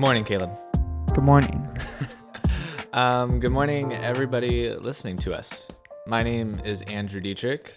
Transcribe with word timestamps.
morning, 0.00 0.24
Caleb. 0.24 0.50
Good 1.14 1.24
morning. 1.24 1.66
Um, 2.92 3.38
good 3.38 3.52
morning, 3.52 3.92
everybody 3.92 4.68
listening 4.68 5.16
to 5.18 5.32
us. 5.32 5.68
My 6.08 6.24
name 6.24 6.60
is 6.64 6.82
Andrew 6.82 7.20
Diedrich. 7.20 7.72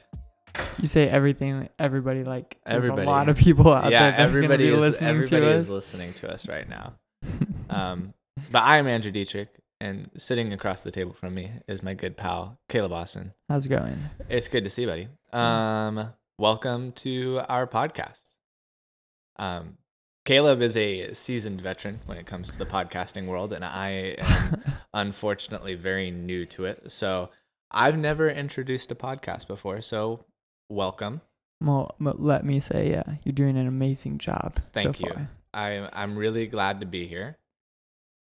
You 0.79 0.88
say 0.88 1.07
everything, 1.07 1.70
everybody 1.78 2.23
like 2.23 2.57
there's 2.65 2.88
a 2.88 2.96
lot 2.96 3.29
of 3.29 3.38
people 3.38 3.71
out 3.71 3.91
yeah, 3.91 4.09
there 4.09 4.11
that 4.11 4.20
everybody 4.20 4.70
be 4.70 4.73
is 4.73 4.82
listening 4.82 5.09
everybody 5.11 5.41
to 5.41 5.51
is 5.51 5.70
us. 5.70 5.75
listening 5.75 6.14
to 6.14 6.32
us 6.32 6.47
right 6.47 6.68
now. 6.68 6.93
Um, 7.70 8.15
but 8.51 8.64
I 8.64 8.79
am 8.79 8.87
Andrew 8.87 9.11
Diedrich, 9.11 9.50
and 9.79 10.10
sitting 10.18 10.51
across 10.54 10.82
the 10.82 10.89
table 10.89 11.14
from 11.14 11.36
me 11.36 11.51
is 11.68 11.83
my 11.83 11.93
good 11.93 12.18
pal 12.18 12.57
Caleb 12.69 12.92
Austin. 12.92 13.33
How's 13.50 13.68
it 13.68 13.69
going? 13.69 13.97
It's 14.29 14.47
good 14.47 14.64
to 14.64 14.69
see 14.71 14.82
you, 14.82 14.87
buddy. 14.87 15.07
Um, 15.32 16.10
welcome 16.39 16.92
to 16.93 17.42
our 17.47 17.68
podcast. 17.68 18.21
Um, 19.37 19.78
Caleb 20.25 20.61
is 20.61 20.77
a 20.77 21.11
seasoned 21.11 21.59
veteran 21.59 22.00
when 22.05 22.18
it 22.18 22.25
comes 22.25 22.50
to 22.50 22.57
the 22.57 22.65
podcasting 22.65 23.25
world, 23.25 23.51
and 23.51 23.65
I 23.65 24.15
am 24.19 24.64
unfortunately 24.93 25.75
very 25.75 26.11
new 26.11 26.45
to 26.45 26.64
it. 26.64 26.89
So 26.91 27.29
I've 27.71 27.97
never 27.97 28.29
introduced 28.29 28.89
a 28.93 28.95
podcast 28.95 29.47
before. 29.47 29.81
So 29.81 30.23
welcome. 30.69 31.19
Well, 31.59 31.93
let 32.00 32.45
me 32.45 32.61
say, 32.61 32.89
yeah, 32.89 33.03
you're 33.25 33.33
doing 33.33 33.58
an 33.58 33.67
amazing 33.67 34.17
job 34.17 34.61
Thank 34.72 34.95
so 34.95 35.08
you. 35.08 35.14
far. 35.14 35.30
I 35.53 35.89
I'm 35.91 36.16
really 36.16 36.47
glad 36.47 36.80
to 36.80 36.86
be 36.86 37.05
here. 37.05 37.38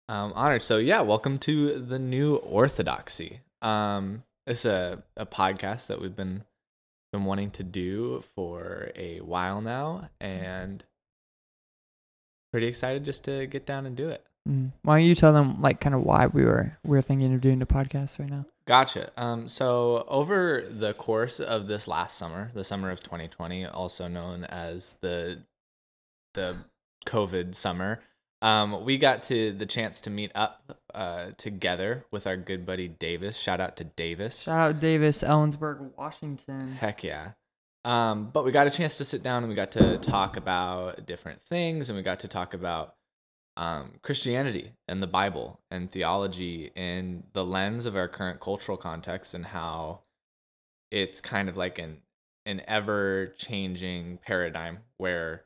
Um, 0.09 0.33
honored. 0.35 0.61
So 0.61 0.79
yeah, 0.79 0.99
welcome 0.99 1.39
to 1.39 1.79
the 1.79 1.99
new 1.99 2.35
Orthodoxy. 2.35 3.39
Um, 3.61 4.23
it's 4.45 4.65
a 4.65 5.01
a 5.15 5.25
podcast 5.25 5.87
that 5.87 6.01
we've 6.01 6.17
been 6.17 6.43
been 7.13 7.23
wanting 7.23 7.51
to 7.51 7.63
do 7.63 8.21
for 8.35 8.91
a 8.93 9.21
while 9.21 9.61
now, 9.61 10.09
and 10.19 10.83
pretty 12.53 12.67
excited 12.67 13.03
just 13.03 13.23
to 13.23 13.47
get 13.47 13.65
down 13.65 13.87
and 13.87 13.95
do 13.95 14.09
it. 14.09 14.23
Mm. 14.47 14.71
Why 14.83 14.99
don't 14.99 15.07
you 15.07 15.15
tell 15.15 15.33
them 15.33 15.59
like 15.59 15.79
kind 15.79 15.95
of 15.95 16.03
why 16.03 16.27
we 16.27 16.45
were 16.45 16.77
we 16.83 16.95
are 16.95 17.01
thinking 17.01 17.33
of 17.33 17.41
doing 17.41 17.57
the 17.57 17.65
podcast 17.65 18.19
right 18.19 18.29
now? 18.29 18.45
Gotcha. 18.67 19.09
Um, 19.17 19.47
so 19.47 20.05
over 20.07 20.63
the 20.69 20.93
course 20.93 21.39
of 21.39 21.65
this 21.65 21.87
last 21.87 22.15
summer, 22.15 22.51
the 22.53 22.63
summer 22.63 22.91
of 22.91 23.01
2020, 23.01 23.65
also 23.65 24.07
known 24.07 24.43
as 24.43 24.93
the 25.01 25.39
the 26.35 26.57
COVID 27.07 27.55
summer, 27.55 28.01
um, 28.43 28.85
we 28.85 28.99
got 28.99 29.23
to 29.23 29.51
the 29.53 29.65
chance 29.65 30.01
to 30.01 30.11
meet 30.11 30.31
up 30.35 30.77
uh, 30.93 31.31
together 31.37 32.05
with 32.11 32.27
our 32.27 32.37
good 32.37 32.67
buddy 32.67 32.87
Davis. 32.87 33.35
Shout 33.35 33.59
out 33.59 33.77
to 33.77 33.83
Davis. 33.83 34.43
Shout 34.43 34.59
out 34.59 34.79
Davis, 34.79 35.23
Ellensburg, 35.23 35.89
Washington. 35.97 36.73
Heck 36.73 37.03
yeah. 37.03 37.31
Um, 37.85 38.29
but 38.31 38.45
we 38.45 38.51
got 38.51 38.67
a 38.67 38.71
chance 38.71 38.97
to 38.99 39.05
sit 39.05 39.23
down 39.23 39.43
and 39.43 39.49
we 39.49 39.55
got 39.55 39.71
to 39.71 39.97
talk 39.97 40.37
about 40.37 41.05
different 41.05 41.41
things 41.43 41.89
and 41.89 41.97
we 41.97 42.03
got 42.03 42.21
to 42.21 42.27
talk 42.27 42.53
about 42.53 42.95
um, 43.57 43.91
Christianity 44.01 44.71
and 44.87 45.01
the 45.01 45.07
Bible 45.07 45.59
and 45.69 45.91
theology 45.91 46.71
in 46.75 47.23
the 47.33 47.45
lens 47.45 47.85
of 47.85 47.95
our 47.95 48.07
current 48.07 48.39
cultural 48.39 48.77
context 48.77 49.33
and 49.33 49.45
how 49.45 50.01
it's 50.91 51.21
kind 51.21 51.49
of 51.49 51.57
like 51.57 51.79
an 51.79 51.97
an 52.45 52.61
ever 52.67 53.33
changing 53.37 54.19
paradigm 54.25 54.79
where 54.97 55.45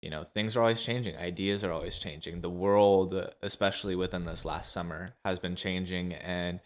you 0.00 0.08
know 0.08 0.24
things 0.32 0.56
are 0.56 0.62
always 0.62 0.80
changing 0.80 1.16
ideas 1.16 1.64
are 1.64 1.72
always 1.72 1.98
changing. 1.98 2.40
The 2.40 2.50
world 2.50 3.14
especially 3.42 3.96
within 3.96 4.22
this 4.22 4.44
last 4.44 4.72
summer 4.72 5.14
has 5.24 5.38
been 5.38 5.56
changing 5.56 6.14
and 6.14 6.60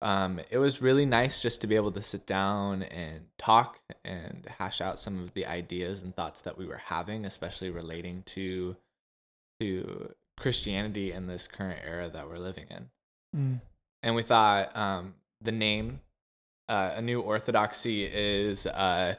um, 0.00 0.40
it 0.50 0.58
was 0.58 0.80
really 0.80 1.06
nice 1.06 1.40
just 1.40 1.60
to 1.60 1.66
be 1.66 1.74
able 1.74 1.92
to 1.92 2.02
sit 2.02 2.26
down 2.26 2.82
and 2.84 3.22
talk 3.36 3.80
and 4.04 4.46
hash 4.58 4.80
out 4.80 5.00
some 5.00 5.20
of 5.20 5.34
the 5.34 5.46
ideas 5.46 6.02
and 6.02 6.14
thoughts 6.14 6.42
that 6.42 6.56
we 6.56 6.66
were 6.66 6.76
having, 6.76 7.24
especially 7.24 7.70
relating 7.70 8.22
to 8.24 8.76
to 9.60 10.14
Christianity 10.38 11.10
in 11.12 11.26
this 11.26 11.48
current 11.48 11.80
era 11.84 12.08
that 12.10 12.28
we're 12.28 12.36
living 12.36 12.66
in. 12.70 12.90
Mm. 13.36 13.60
And 14.04 14.14
we 14.14 14.22
thought 14.22 14.76
um, 14.76 15.14
the 15.40 15.50
name, 15.50 16.00
uh, 16.68 16.92
a 16.94 17.02
new 17.02 17.20
orthodoxy, 17.20 18.04
is 18.04 18.68
uh, 18.68 19.16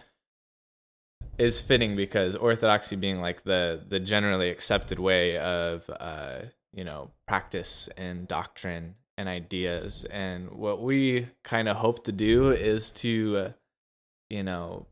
is 1.38 1.60
fitting 1.60 1.98
because 1.98 2.36
orthodoxy 2.36 2.96
being 2.96 3.20
like 3.20 3.44
the 3.44 3.84
the 3.88 4.00
generally 4.00 4.50
accepted 4.50 4.98
way 4.98 5.38
of 5.38 5.90
uh, 6.00 6.40
you 6.74 6.86
know 6.86 7.12
practice 7.28 7.90
and 7.98 8.30
doctrine 8.30 8.96
and 9.20 9.28
ideas 9.28 10.06
and 10.10 10.50
what 10.50 10.82
we 10.82 11.28
kind 11.44 11.68
of 11.68 11.76
hope 11.76 12.06
to 12.06 12.12
do 12.14 12.52
is 12.52 12.90
to 12.92 13.38
uh, 13.38 13.52
you 14.30 14.44
know 14.44 14.86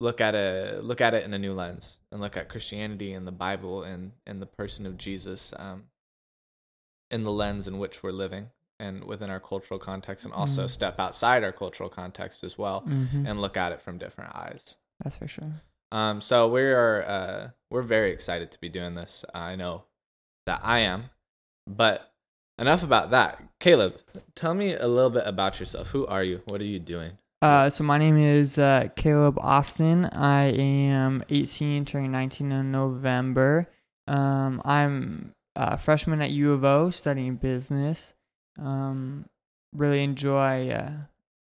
look 0.00 0.20
at 0.20 0.34
a 0.34 0.80
look 0.82 1.00
at 1.02 1.12
it 1.12 1.24
in 1.24 1.34
a 1.34 1.38
new 1.38 1.52
lens 1.52 1.98
and 2.10 2.20
look 2.22 2.36
at 2.38 2.48
christianity 2.48 3.12
and 3.12 3.26
the 3.26 3.32
bible 3.32 3.82
and 3.82 4.12
and 4.26 4.40
the 4.40 4.46
person 4.46 4.86
of 4.86 4.96
jesus 4.96 5.52
um 5.58 5.84
in 7.10 7.22
the 7.22 7.30
lens 7.30 7.68
in 7.68 7.78
which 7.78 8.02
we're 8.02 8.10
living 8.12 8.48
and 8.80 9.04
within 9.04 9.28
our 9.30 9.40
cultural 9.40 9.78
context 9.78 10.24
and 10.24 10.32
also 10.34 10.64
Mhm. 10.64 10.70
step 10.70 10.98
outside 10.98 11.44
our 11.44 11.52
cultural 11.52 11.88
context 11.90 12.42
as 12.44 12.56
well 12.58 12.80
hmm 12.80 13.26
and 13.26 13.40
look 13.42 13.56
at 13.58 13.72
it 13.72 13.80
from 13.82 13.98
different 13.98 14.34
eyes 14.34 14.76
That's 15.04 15.16
for 15.16 15.28
sure. 15.28 15.52
um, 15.92 16.20
so 16.22 16.48
we 16.48 16.62
are 16.62 17.02
uh, 17.06 17.50
we're 17.70 17.82
very 17.82 18.10
excited 18.12 18.50
to 18.52 18.58
be 18.60 18.68
doing 18.70 18.94
this. 18.94 19.24
I 19.34 19.54
know 19.56 19.84
that 20.46 20.60
I 20.64 20.78
am, 20.80 21.10
but 21.66 22.12
enough 22.58 22.82
about 22.82 23.10
that. 23.10 23.42
Caleb, 23.60 23.94
tell 24.34 24.54
me 24.54 24.74
a 24.74 24.86
little 24.86 25.10
bit 25.10 25.24
about 25.26 25.58
yourself. 25.60 25.88
Who 25.88 26.06
are 26.06 26.22
you? 26.22 26.42
What 26.46 26.60
are 26.60 26.64
you 26.64 26.78
doing? 26.78 27.12
Uh, 27.42 27.68
so 27.70 27.84
my 27.84 27.98
name 27.98 28.16
is 28.16 28.58
uh, 28.58 28.88
Caleb 28.96 29.38
Austin. 29.38 30.06
I 30.06 30.52
am 30.52 31.22
18, 31.28 31.84
turning 31.84 32.12
19 32.12 32.50
in 32.50 32.72
November. 32.72 33.68
Um, 34.08 34.62
I'm 34.64 35.32
a 35.54 35.76
freshman 35.76 36.22
at 36.22 36.30
U 36.30 36.52
of 36.52 36.64
O, 36.64 36.90
studying 36.90 37.36
business. 37.36 38.14
Um, 38.58 39.26
really 39.74 40.02
enjoy 40.02 40.70
uh, 40.70 40.92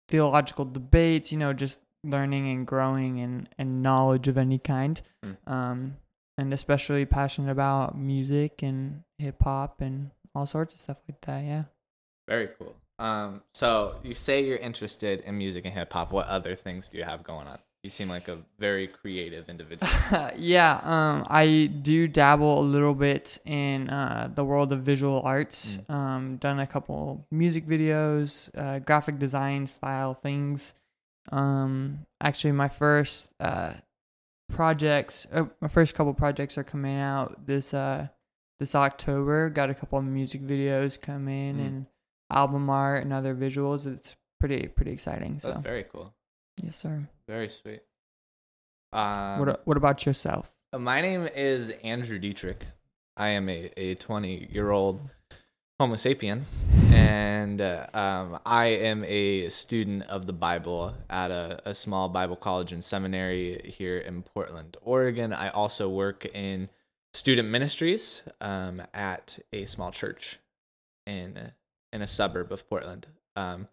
theological 0.09 0.65
debates. 0.65 1.31
You 1.31 1.37
know, 1.37 1.53
just 1.53 1.79
learning 2.03 2.49
and 2.49 2.67
growing 2.67 3.19
and, 3.19 3.49
and 3.57 3.81
knowledge 3.81 4.27
of 4.27 4.37
any 4.37 4.59
kind. 4.59 5.01
Mm. 5.25 5.37
Um, 5.47 5.97
and 6.37 6.53
especially 6.53 7.05
passionate 7.05 7.51
about 7.51 7.97
music 7.97 8.61
and 8.61 9.03
hip 9.17 9.41
hop 9.41 9.79
and 9.79 10.11
all 10.35 10.45
sorts 10.45 10.73
of 10.73 10.79
stuff 10.79 11.01
like 11.07 11.21
that. 11.21 11.43
Yeah. 11.43 11.63
Very 12.27 12.49
cool. 12.59 12.75
Um, 12.97 13.41
so 13.53 13.95
you 14.03 14.13
say 14.13 14.45
you're 14.45 14.57
interested 14.57 15.21
in 15.21 15.37
music 15.37 15.65
and 15.65 15.73
hip 15.73 15.91
hop. 15.91 16.11
What 16.11 16.27
other 16.27 16.55
things 16.55 16.87
do 16.87 16.97
you 16.97 17.03
have 17.03 17.23
going 17.23 17.47
on? 17.47 17.59
You 17.83 17.91
seem 17.91 18.09
like 18.09 18.27
a 18.29 18.39
very 18.57 18.87
creative 18.87 19.47
individual. 19.47 19.87
yeah, 20.37 20.79
um, 20.81 21.23
I 21.29 21.67
do 21.67 22.07
dabble 22.07 22.59
a 22.59 22.61
little 22.61 22.95
bit 22.95 23.37
in 23.45 23.91
uh, 23.91 24.31
the 24.33 24.43
world 24.43 24.71
of 24.71 24.81
visual 24.81 25.21
arts. 25.23 25.77
Um, 25.87 26.37
done 26.37 26.59
a 26.59 26.65
couple 26.65 27.27
music 27.29 27.67
videos, 27.67 28.49
uh, 28.57 28.79
graphic 28.79 29.19
design 29.19 29.67
style 29.67 30.15
things. 30.15 30.73
Um, 31.31 32.07
actually, 32.19 32.53
my 32.53 32.69
first 32.69 33.27
uh, 33.39 33.73
projects, 34.51 35.27
uh, 35.31 35.45
my 35.61 35.67
first 35.67 35.93
couple 35.93 36.13
projects 36.15 36.57
are 36.57 36.63
coming 36.63 36.97
out 36.97 37.45
this 37.45 37.71
uh, 37.71 38.07
this 38.59 38.75
October. 38.75 39.49
Got 39.49 39.69
a 39.69 39.73
couple 39.73 39.99
of 39.99 40.05
music 40.05 40.41
videos 40.41 40.99
coming 40.99 41.55
Mm. 41.57 41.65
and 41.67 41.85
album 42.31 42.69
art 42.69 43.03
and 43.03 43.13
other 43.13 43.35
visuals. 43.35 43.85
It's 43.85 44.15
pretty 44.39 44.67
pretty 44.67 44.91
exciting. 44.91 45.39
So 45.39 45.49
That's 45.49 45.61
very 45.63 45.83
cool. 45.83 46.13
yes, 46.61 46.77
sir. 46.77 47.07
Very 47.27 47.49
sweet. 47.49 47.81
Um, 48.93 49.39
what 49.39 49.61
what 49.67 49.77
about 49.77 50.05
yourself? 50.05 50.53
My 50.77 51.01
name 51.01 51.27
is 51.35 51.69
Andrew 51.83 52.19
Diedrich. 52.19 52.65
I 53.17 53.29
am 53.29 53.47
a, 53.49 53.71
a 53.77 53.95
20 53.95 54.49
year 54.51 54.71
old 54.71 54.99
Homo 55.79 55.95
sapien, 55.95 56.43
and 56.93 57.61
uh, 57.61 57.87
um, 57.93 58.39
I 58.45 58.67
am 58.67 59.03
a 59.05 59.49
student 59.49 60.03
of 60.03 60.25
the 60.25 60.33
Bible 60.33 60.93
at 61.09 61.31
a, 61.31 61.61
a 61.65 61.73
small 61.73 62.07
Bible 62.09 62.35
college 62.35 62.71
and 62.71 62.83
seminary 62.83 63.61
here 63.77 63.97
in 63.97 64.21
Portland, 64.21 64.75
Oregon. 64.81 65.33
I 65.33 65.49
also 65.49 65.87
work 65.89 66.25
in 66.25 66.69
student 67.15 67.49
ministries 67.49 68.23
um, 68.41 68.81
at 68.93 69.39
a 69.53 69.65
small 69.65 69.91
church 69.91 70.39
in 71.07 71.51
in 71.93 72.01
a 72.01 72.07
suburb 72.07 72.51
of 72.51 72.67
Portland. 72.69 73.07
Um, 73.35 73.67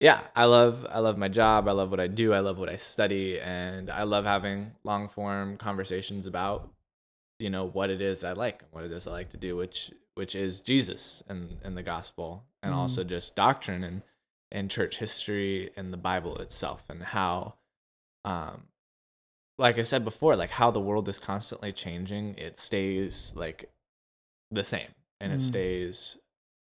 yeah, 0.00 0.20
I 0.36 0.44
love 0.44 0.86
I 0.90 1.00
love 1.00 1.18
my 1.18 1.28
job. 1.28 1.68
I 1.68 1.72
love 1.72 1.90
what 1.90 2.00
I 2.00 2.06
do. 2.06 2.32
I 2.32 2.40
love 2.40 2.58
what 2.58 2.68
I 2.68 2.76
study, 2.76 3.40
and 3.40 3.90
I 3.90 4.04
love 4.04 4.24
having 4.24 4.72
long 4.84 5.08
form 5.08 5.56
conversations 5.56 6.26
about 6.26 6.68
you 7.38 7.50
know 7.50 7.66
what 7.66 7.90
it 7.90 8.00
is 8.00 8.24
I 8.24 8.32
like 8.32 8.62
and 8.62 8.72
what 8.72 8.84
it 8.84 8.92
is 8.92 9.06
I 9.06 9.12
like 9.12 9.30
to 9.30 9.36
do, 9.36 9.56
which 9.56 9.92
which 10.14 10.34
is 10.34 10.60
Jesus 10.60 11.22
and 11.28 11.58
and 11.64 11.76
the 11.76 11.82
gospel, 11.82 12.44
and 12.62 12.72
Mm. 12.72 12.76
also 12.76 13.04
just 13.04 13.36
doctrine 13.36 13.84
and 13.84 14.02
and 14.52 14.70
church 14.70 14.98
history 14.98 15.70
and 15.76 15.92
the 15.92 15.98
Bible 15.98 16.38
itself, 16.38 16.84
and 16.88 17.02
how, 17.02 17.54
um, 18.24 18.67
like 19.58 19.78
I 19.78 19.82
said 19.82 20.04
before, 20.04 20.36
like 20.36 20.50
how 20.50 20.70
the 20.70 20.80
world 20.80 21.08
is 21.08 21.18
constantly 21.18 21.72
changing. 21.72 22.34
It 22.38 22.58
stays 22.58 23.32
like 23.34 23.70
the 24.50 24.64
same, 24.64 24.88
and 25.20 25.32
it 25.32 25.40
Mm. 25.40 25.42
stays 25.42 26.16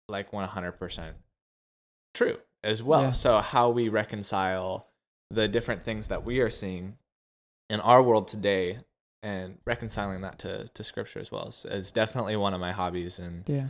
like 0.10 0.34
one 0.34 0.48
hundred 0.48 0.74
percent 0.74 1.16
true 2.14 2.38
as 2.64 2.84
well. 2.84 3.02
Yeah. 3.04 3.12
So 3.12 3.40
how 3.40 3.70
we 3.70 3.90
reconcile 3.90 4.88
the 5.32 5.48
different 5.48 5.82
things 5.82 6.08
that 6.08 6.24
we 6.24 6.40
are 6.42 6.52
seeing 6.52 6.98
in 7.70 7.80
our 7.80 8.04
world 8.04 8.28
today 8.28 8.80
and 9.24 9.58
reconciling 9.66 10.22
that 10.22 10.38
to 10.40 10.68
to 10.68 10.84
scripture 10.84 11.20
as 11.20 11.32
well 11.32 11.48
is, 11.48 11.66
is 11.66 11.92
definitely 11.92 12.36
one 12.36 12.54
of 12.54 12.60
my 12.60 12.72
hobbies 12.74 13.20
and 13.20 13.48
Yeah. 13.48 13.70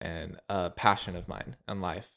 and 0.00 0.40
a 0.48 0.70
passion 0.70 1.14
of 1.16 1.28
mine 1.28 1.56
in 1.68 1.80
life. 1.80 2.10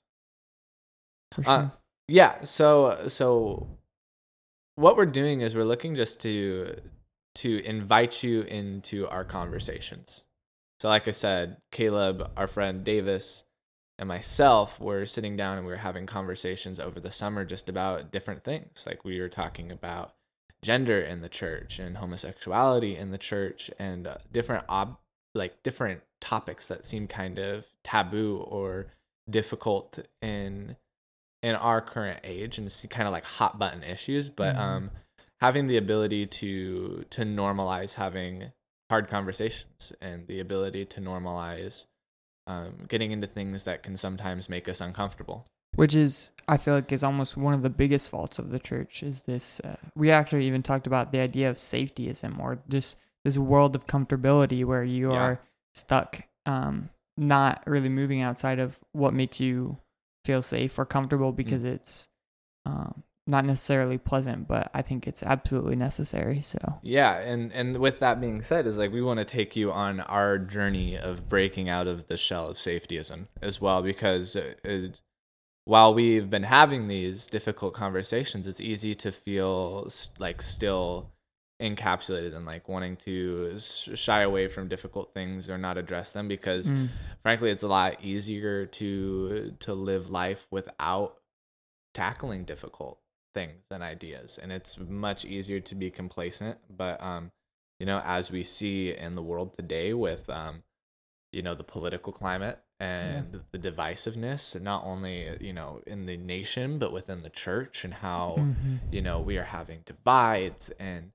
For 1.33 1.43
sure. 1.43 1.51
Uh, 1.53 1.69
yeah, 2.07 2.43
so 2.43 3.07
so 3.09 3.67
what 4.77 4.95
we're 4.95 5.05
doing 5.07 5.41
is 5.41 5.55
we're 5.55 5.63
looking 5.63 5.95
just 5.95 6.19
to 6.21 6.79
to 7.35 7.65
invite 7.65 8.23
you 8.23 8.41
into 8.43 9.07
our 9.09 9.23
conversations. 9.23 10.25
So 10.79 10.87
like 10.89 11.07
I 11.07 11.11
said, 11.11 11.57
Caleb, 11.71 12.31
our 12.37 12.47
friend 12.47 12.83
Davis, 12.83 13.43
and 13.99 14.07
myself 14.07 14.79
were 14.79 15.05
sitting 15.05 15.35
down 15.35 15.57
and 15.57 15.65
we 15.65 15.71
were 15.71 15.77
having 15.77 16.05
conversations 16.05 16.79
over 16.79 16.99
the 16.99 17.11
summer 17.11 17.43
just 17.43 17.69
about 17.69 18.11
different 18.11 18.43
things. 18.43 18.85
Like 18.87 19.03
we 19.03 19.19
were 19.19 19.29
talking 19.29 19.71
about 19.71 20.13
gender 20.61 21.01
in 21.01 21.21
the 21.21 21.29
church 21.29 21.79
and 21.79 21.97
homosexuality 21.97 22.97
in 22.97 23.09
the 23.09 23.17
church 23.17 23.71
and 23.79 24.05
uh, 24.05 24.17
different 24.31 24.65
ob- 24.69 24.97
like 25.33 25.61
different 25.63 26.01
topics 26.21 26.67
that 26.67 26.85
seem 26.85 27.07
kind 27.07 27.39
of 27.39 27.65
taboo 27.83 28.45
or 28.47 28.87
difficult 29.29 29.99
in 30.21 30.75
in 31.43 31.55
our 31.55 31.81
current 31.81 32.19
age 32.23 32.57
and 32.57 32.67
it's 32.67 32.85
kind 32.89 33.07
of 33.07 33.11
like 33.11 33.23
hot 33.25 33.57
button 33.59 33.83
issues 33.83 34.29
but 34.29 34.55
Mhm. 34.55 34.59
um 34.59 34.91
having 35.39 35.67
the 35.67 35.77
ability 35.77 36.25
to 36.25 37.05
to 37.11 37.21
normalize 37.23 37.93
having 37.93 38.51
hard 38.89 39.07
conversations 39.09 39.93
and 40.01 40.25
the 40.27 40.39
ability 40.39 40.85
to 40.85 41.01
normalize 41.01 41.85
um, 42.47 42.85
getting 42.87 43.11
into 43.11 43.27
things 43.27 43.65
that 43.65 43.83
can 43.83 43.97
sometimes 43.97 44.47
make 44.49 44.69
us 44.69 44.79
uncomfortable 44.81 45.45
which 45.75 45.93
is 45.93 46.31
i 46.47 46.57
feel 46.57 46.73
like 46.75 46.91
is 46.91 47.03
almost 47.03 47.35
one 47.37 47.53
of 47.53 47.61
the 47.61 47.69
biggest 47.69 48.09
faults 48.09 48.39
of 48.39 48.49
the 48.49 48.59
church 48.59 49.03
is 49.03 49.23
this 49.23 49.59
uh, 49.61 49.75
we 49.95 50.09
actually 50.09 50.45
even 50.47 50.63
talked 50.63 50.87
about 50.87 51.11
the 51.11 51.19
idea 51.19 51.49
of 51.49 51.57
safetyism 51.57 52.39
or 52.39 52.59
just 52.69 52.95
this 53.25 53.37
world 53.37 53.75
of 53.75 53.85
comfortability 53.85 54.63
where 54.63 54.83
you 54.83 55.11
Yeah. 55.11 55.19
are 55.19 55.39
stuck 55.75 56.21
um 56.45 56.89
not 57.17 57.61
really 57.67 57.89
moving 57.89 58.21
outside 58.21 58.59
of 58.59 58.79
what 58.93 59.13
makes 59.13 59.39
you 59.41 59.77
feel 60.27 60.41
safe 60.41 60.77
or 60.77 60.85
comfortable 60.85 61.31
because 61.31 61.63
it's 61.63 62.07
um 62.65 63.03
not 63.25 63.43
necessarily 63.43 63.97
pleasant 63.97 64.47
but 64.47 64.69
i 64.73 64.81
think 64.81 65.07
it's 65.07 65.23
absolutely 65.23 65.75
necessary 65.75 66.41
so. 66.41 66.79
Yeah, 66.81 67.17
and 67.17 67.51
and 67.51 67.77
with 67.77 67.99
that 67.99 68.21
being 68.21 68.41
said, 68.41 68.67
is 68.67 68.77
like 68.77 68.91
we 68.91 69.01
want 69.01 69.19
to 69.19 69.25
take 69.25 69.55
you 69.55 69.71
on 69.71 69.99
our 69.99 70.37
journey 70.37 70.97
of 70.97 71.27
breaking 71.29 71.69
out 71.69 71.87
of 71.87 72.07
the 72.07 72.17
shell 72.17 72.47
of 72.47 72.57
safetyism 72.57 73.27
as 73.41 73.59
well, 73.61 73.81
because 73.81 74.35
it, 74.35 74.59
it, 74.63 75.01
while 75.65 75.93
we've 75.93 76.29
been 76.29 76.43
having 76.43 76.87
these 76.87 77.27
difficult 77.27 77.73
conversations, 77.73 78.47
it's 78.47 78.61
easy 78.61 78.95
to 78.95 79.11
feel 79.11 79.87
like 80.19 80.41
still 80.41 81.11
encapsulated 81.59 82.35
and 82.35 82.45
like 82.45 82.69
wanting 82.69 82.95
to 82.97 83.57
shy 83.57 84.21
away 84.21 84.47
from 84.47 84.67
difficult 84.67 85.13
things 85.13 85.49
or 85.49 85.57
not 85.57 85.77
address 85.77 86.11
them 86.11 86.27
because 86.27 86.71
Mm. 86.71 86.87
frankly 87.23 87.49
it's 87.49 87.63
a 87.63 87.67
lot 87.67 88.03
easier 88.03 88.65
to 88.67 89.55
to 89.59 89.73
live 89.73 90.09
life 90.11 90.45
without 90.51 91.17
tackling 91.93 92.43
difficult 92.43 92.99
things 93.33 93.63
and 93.71 93.81
ideas 93.83 94.37
and 94.41 94.51
it's 94.51 94.77
much 94.77 95.25
easier 95.25 95.59
to 95.59 95.73
be 95.75 95.89
complacent 95.89 96.57
but 96.69 97.01
um 97.01 97.31
you 97.79 97.85
know 97.85 98.01
as 98.05 98.29
we 98.31 98.43
see 98.43 98.91
in 98.95 99.15
the 99.15 99.21
world 99.23 99.55
today 99.55 99.93
with 99.93 100.29
um 100.29 100.61
you 101.31 101.41
know 101.41 101.55
the 101.55 101.63
political 101.63 102.13
climate 102.13 102.59
and 102.79 103.41
the 103.51 103.57
divisiveness 103.59 104.59
not 104.61 104.83
only 104.85 105.35
you 105.41 105.53
know 105.53 105.81
in 105.87 106.05
the 106.05 106.17
nation 106.17 106.77
but 106.77 106.91
within 106.93 107.23
the 107.23 107.29
church 107.31 107.83
and 107.83 107.93
how 107.95 108.35
Mhm. 108.37 108.79
you 108.91 109.01
know 109.01 109.19
we 109.19 109.37
are 109.37 109.43
having 109.43 109.81
divides 109.85 110.69
and 110.79 111.11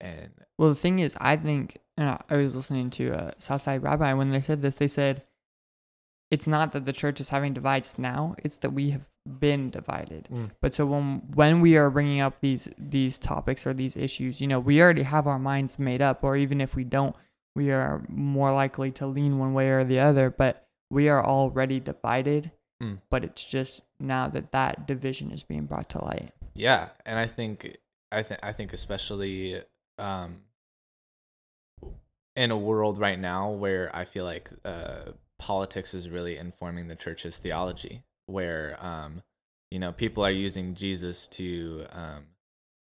and 0.00 0.30
Well, 0.58 0.70
the 0.70 0.74
thing 0.74 0.98
is, 0.98 1.16
I 1.20 1.36
think, 1.36 1.78
and 1.96 2.08
I, 2.08 2.20
I 2.30 2.36
was 2.36 2.54
listening 2.54 2.90
to 2.90 3.08
a 3.08 3.34
Southside 3.38 3.82
Rabbi 3.82 4.12
when 4.14 4.30
they 4.30 4.40
said 4.40 4.62
this. 4.62 4.76
They 4.76 4.88
said 4.88 5.22
it's 6.30 6.46
not 6.46 6.72
that 6.72 6.84
the 6.84 6.92
church 6.92 7.20
is 7.20 7.30
having 7.30 7.54
divides 7.54 7.98
now; 7.98 8.34
it's 8.38 8.56
that 8.58 8.72
we 8.72 8.90
have 8.90 9.06
been 9.26 9.70
divided. 9.70 10.28
Mm. 10.32 10.50
But 10.60 10.74
so 10.74 10.86
when 10.86 11.22
when 11.34 11.60
we 11.60 11.76
are 11.76 11.90
bringing 11.90 12.20
up 12.20 12.40
these 12.40 12.68
these 12.78 13.18
topics 13.18 13.66
or 13.66 13.74
these 13.74 13.96
issues, 13.96 14.40
you 14.40 14.46
know, 14.46 14.60
we 14.60 14.80
already 14.80 15.02
have 15.02 15.26
our 15.26 15.38
minds 15.38 15.78
made 15.78 16.02
up, 16.02 16.22
or 16.22 16.36
even 16.36 16.60
if 16.60 16.74
we 16.74 16.84
don't, 16.84 17.16
we 17.54 17.70
are 17.70 18.04
more 18.08 18.52
likely 18.52 18.90
to 18.92 19.06
lean 19.06 19.38
one 19.38 19.54
way 19.54 19.68
or 19.70 19.84
the 19.84 20.00
other. 20.00 20.30
But 20.30 20.68
we 20.90 21.08
are 21.08 21.24
already 21.24 21.80
divided. 21.80 22.52
Mm. 22.82 23.00
But 23.10 23.24
it's 23.24 23.44
just 23.44 23.82
now 23.98 24.28
that 24.28 24.52
that 24.52 24.86
division 24.86 25.32
is 25.32 25.42
being 25.42 25.64
brought 25.64 25.88
to 25.90 26.04
light. 26.04 26.32
Yeah, 26.54 26.88
and 27.04 27.18
I 27.18 27.26
think 27.26 27.76
I 28.12 28.22
think 28.22 28.40
I 28.42 28.52
think 28.52 28.72
especially 28.72 29.62
um 29.98 30.42
in 32.36 32.50
a 32.50 32.56
world 32.56 32.98
right 32.98 33.18
now 33.18 33.50
where 33.50 33.94
I 33.94 34.04
feel 34.04 34.24
like 34.24 34.50
uh 34.64 35.12
politics 35.38 35.94
is 35.94 36.08
really 36.08 36.36
informing 36.36 36.88
the 36.88 36.96
church's 36.96 37.38
theology 37.38 38.02
where 38.26 38.76
um 38.84 39.22
you 39.70 39.78
know 39.78 39.92
people 39.92 40.24
are 40.24 40.30
using 40.30 40.74
Jesus 40.74 41.28
to 41.28 41.84
um 41.92 42.24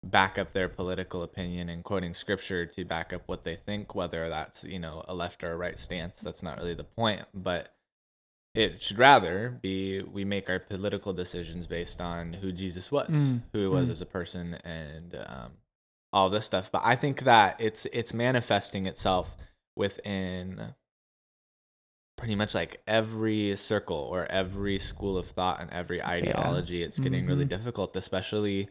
back 0.04 0.38
up 0.38 0.54
their 0.54 0.70
political 0.70 1.24
opinion 1.24 1.68
and 1.68 1.84
quoting 1.84 2.14
scripture 2.14 2.66
to 2.66 2.86
back 2.86 3.12
up 3.12 3.24
what 3.26 3.44
they 3.44 3.56
think 3.56 3.94
whether 3.96 4.30
that's 4.30 4.64
you 4.64 4.80
know 4.80 5.04
a 5.10 5.14
left 5.14 5.44
or 5.44 5.52
a 5.52 5.58
right 5.58 5.78
stance 5.78 6.22
that's 6.22 6.42
not 6.42 6.58
really 6.58 6.74
the 6.74 6.86
point 6.86 7.22
but 7.34 7.74
it 8.56 8.82
should 8.82 8.98
rather 8.98 9.58
be 9.62 10.02
we 10.02 10.26
make 10.26 10.50
our 10.50 10.60
political 10.60 11.14
decisions 11.14 11.68
based 11.68 12.02
on 12.02 12.34
who 12.34 12.52
Jesus 12.52 12.92
was, 12.92 13.10
Mm, 13.10 13.42
who 13.54 13.60
he 13.60 13.68
was 13.68 13.88
mm. 13.88 13.92
as 13.92 14.02
a 14.02 14.06
person, 14.06 14.56
and 14.66 15.16
um, 15.28 15.52
all 16.12 16.30
this 16.30 16.46
stuff. 16.46 16.72
But 16.72 16.82
I 16.86 16.96
think 16.96 17.24
that 17.24 17.60
it's 17.62 17.86
it's 17.88 18.14
manifesting 18.14 18.86
itself 18.88 19.36
within 19.76 20.74
pretty 22.18 22.36
much 22.36 22.54
like 22.54 22.82
every 22.88 23.56
circle 23.56 23.96
or 23.98 24.26
every 24.26 24.78
school 24.78 25.18
of 25.18 25.28
thought 25.28 25.62
and 25.62 25.72
every 25.72 26.04
ideology. 26.04 26.84
It's 26.84 27.00
getting 27.00 27.26
really 27.26 27.46
Mhm. 27.46 27.50
difficult, 27.50 27.96
especially 27.96 28.70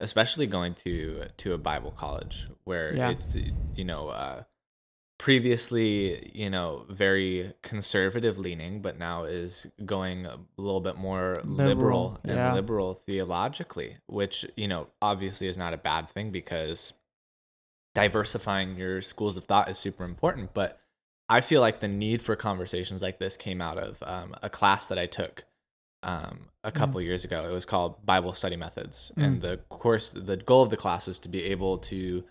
especially 0.00 0.46
going 0.46 0.74
to 0.74 1.26
to 1.38 1.52
a 1.54 1.58
Bible 1.58 1.90
college 1.90 2.46
where 2.64 2.94
Yeah. 2.94 3.10
it's 3.10 3.34
you 3.74 3.84
know. 3.84 4.08
Uh, 4.08 4.44
previously, 5.18 6.30
you 6.34 6.48
know, 6.48 6.86
very 6.88 7.52
conservative 7.62 8.38
leaning, 8.38 8.80
but 8.80 8.98
now 8.98 9.24
is 9.24 9.66
going 9.84 10.26
a 10.26 10.38
little 10.56 10.80
bit 10.80 10.96
more 10.96 11.40
liberal, 11.44 11.66
Liberal, 11.66 12.20
and 12.24 12.36
yeah. 12.36 12.54
liberal 12.54 12.94
theologically, 12.94 13.96
which, 14.06 14.46
you 14.56 14.68
know, 14.68 14.86
obviously 15.02 15.48
is 15.48 15.58
not 15.58 15.74
a 15.74 15.78
bad 15.78 16.08
thing 16.08 16.30
because 16.30 16.92
diversifying 17.94 18.76
your 18.76 19.00
schools 19.02 19.36
of 19.36 19.44
thought 19.44 19.68
is 19.68 19.76
super 19.78 20.04
important. 20.04 20.54
But 20.54 20.80
I 21.28 21.40
feel 21.40 21.60
like 21.60 21.80
the 21.80 21.88
need 21.88 22.22
for 22.22 22.36
conversations 22.36 23.02
like 23.02 23.18
this 23.18 23.36
came 23.36 23.60
out 23.60 23.78
of 23.78 24.02
um, 24.02 24.34
a 24.42 24.48
class 24.48 24.88
that 24.88 24.98
I 24.98 25.06
took 25.06 25.44
um, 26.04 26.46
a 26.62 26.70
couple 26.70 27.00
years 27.00 27.24
ago. 27.24 27.48
It 27.48 27.52
was 27.52 27.64
called 27.64 28.06
Bible 28.06 28.32
Study 28.32 28.56
Methods. 28.56 29.10
And 29.16 29.38
Mm. 29.38 29.40
the 29.40 29.56
course, 29.68 30.10
the 30.14 30.36
goal 30.36 30.62
of 30.62 30.70
the 30.70 30.76
class 30.76 31.08
was 31.08 31.18
to 31.20 31.28
be 31.28 31.42
able 31.46 31.78
to 31.78 32.22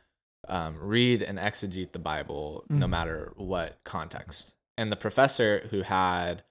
um, 0.48 0.78
read 0.80 1.22
and 1.22 1.38
exegete 1.38 1.92
the 1.92 2.00
Bible 2.00 2.64
no 2.70 2.86
Mm. 2.86 2.90
matter 2.90 3.34
what 3.36 3.80
context. 3.84 4.56
And 4.78 4.92
the 4.92 4.96
professor 4.96 5.68
who 5.72 5.82
had, 5.82 6.44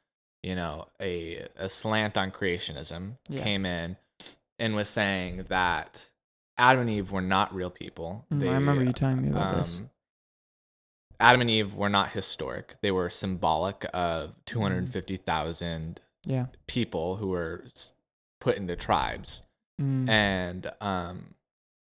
you 0.43 0.55
know, 0.55 0.89
a, 1.01 1.47
a 1.57 1.69
slant 1.69 2.17
on 2.19 2.31
creationism 2.31 3.17
Yeah. 3.29 3.43
came 3.43 3.65
in 3.67 3.97
and 4.59 4.75
was 4.75 4.89
saying 4.89 5.45
that 5.49 6.11
Adam 6.59 6.83
and 6.83 6.91
Eve 6.91 7.11
were 7.13 7.21
not 7.23 7.55
real 7.55 7.71
people. 7.71 8.25
Mm, 8.33 8.49
I 8.49 8.55
remember 8.55 8.85
you 8.85 8.93
telling 8.93 9.23
me 9.23 9.29
about 9.31 9.59
this. 9.59 9.79
um, 9.79 9.91
Adam 11.19 11.41
and 11.41 11.51
Eve 11.51 11.75
were 11.75 11.89
not 11.89 12.11
historic. 12.11 12.77
They 12.83 12.91
were 12.91 13.09
symbolic 13.11 13.81
Mm. 13.81 13.91
of 13.95 14.35
250,000 14.45 16.01
Yeah. 16.25 16.47
people 16.67 17.17
who 17.17 17.29
were 17.29 17.65
put 18.41 18.57
into 18.57 18.77
tribes 18.77 19.43
Mm. 19.81 20.09
and 20.09 20.73
um 20.81 21.35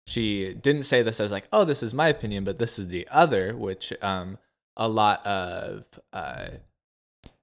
she 0.08 0.54
didn't 0.54 0.84
say 0.84 1.02
this 1.04 1.20
as 1.20 1.32
like 1.32 1.48
oh 1.52 1.66
this 1.66 1.82
is 1.84 1.94
my 1.94 2.08
opinion 2.10 2.44
but 2.44 2.58
this 2.60 2.78
is 2.80 2.88
the 2.88 3.08
other 3.12 3.56
which 3.56 3.92
um 4.02 4.38
a 4.78 4.88
lot 4.88 5.26
of 5.26 5.84
uh 6.14 6.48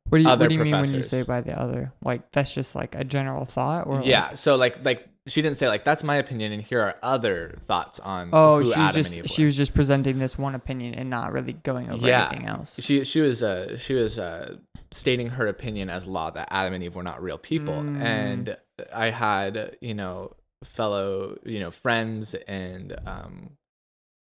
What 0.08 0.18
do 0.18 0.24
you, 0.24 0.28
what 0.28 0.48
do 0.48 0.54
you 0.54 0.62
mean 0.64 0.72
when 0.80 0.92
you 0.94 1.02
say 1.02 1.22
by 1.22 1.40
the 1.40 1.58
other? 1.58 1.92
Like 2.04 2.30
that's 2.32 2.52
just 2.54 2.74
like 2.74 2.94
a 2.94 3.04
general 3.04 3.44
thought, 3.46 3.86
or 3.86 4.02
yeah 4.02 4.26
Like, 4.28 4.36
so 4.36 4.56
like 4.56 4.84
like 4.84 5.08
she 5.26 5.40
didn't 5.40 5.56
say 5.56 5.68
like 5.68 5.84
that's 5.84 6.02
my 6.04 6.16
opinion 6.16 6.52
and 6.52 6.60
here 6.62 6.80
are 6.80 6.96
other 7.02 7.56
thoughts 7.66 8.00
on 8.00 8.30
oh, 8.32 8.58
who 8.58 8.72
she 8.72 8.78
was 8.80 8.94
just 8.94 9.28
she 9.34 9.44
was 9.44 9.56
just 9.56 9.72
presenting 9.72 10.18
this 10.18 10.36
one 10.36 10.54
opinion 10.54 10.94
and 10.94 11.08
not 11.08 11.32
really 11.32 11.52
going 11.54 11.90
over 11.90 12.06
Yeah. 12.06 12.26
anything 12.28 12.46
else. 12.48 12.78
she 12.80 13.04
she 13.04 13.20
was 13.20 13.42
uh 13.42 13.76
she 13.78 13.94
was 13.94 14.18
uh 14.18 14.56
stating 14.90 15.28
her 15.30 15.46
opinion 15.46 15.88
as 15.88 16.06
law 16.06 16.30
that 16.30 16.48
Adam 16.50 16.74
and 16.74 16.84
Eve 16.84 16.94
were 16.96 17.02
not 17.02 17.22
real 17.22 17.38
people 17.38 17.74
Mm. 17.74 18.02
and 18.02 18.56
I 18.92 19.10
had 19.10 19.76
you 19.80 19.94
know 19.94 20.32
fellow 20.64 21.38
you 21.44 21.60
know 21.60 21.70
friends 21.70 22.34
and 22.34 22.96
um 23.06 23.50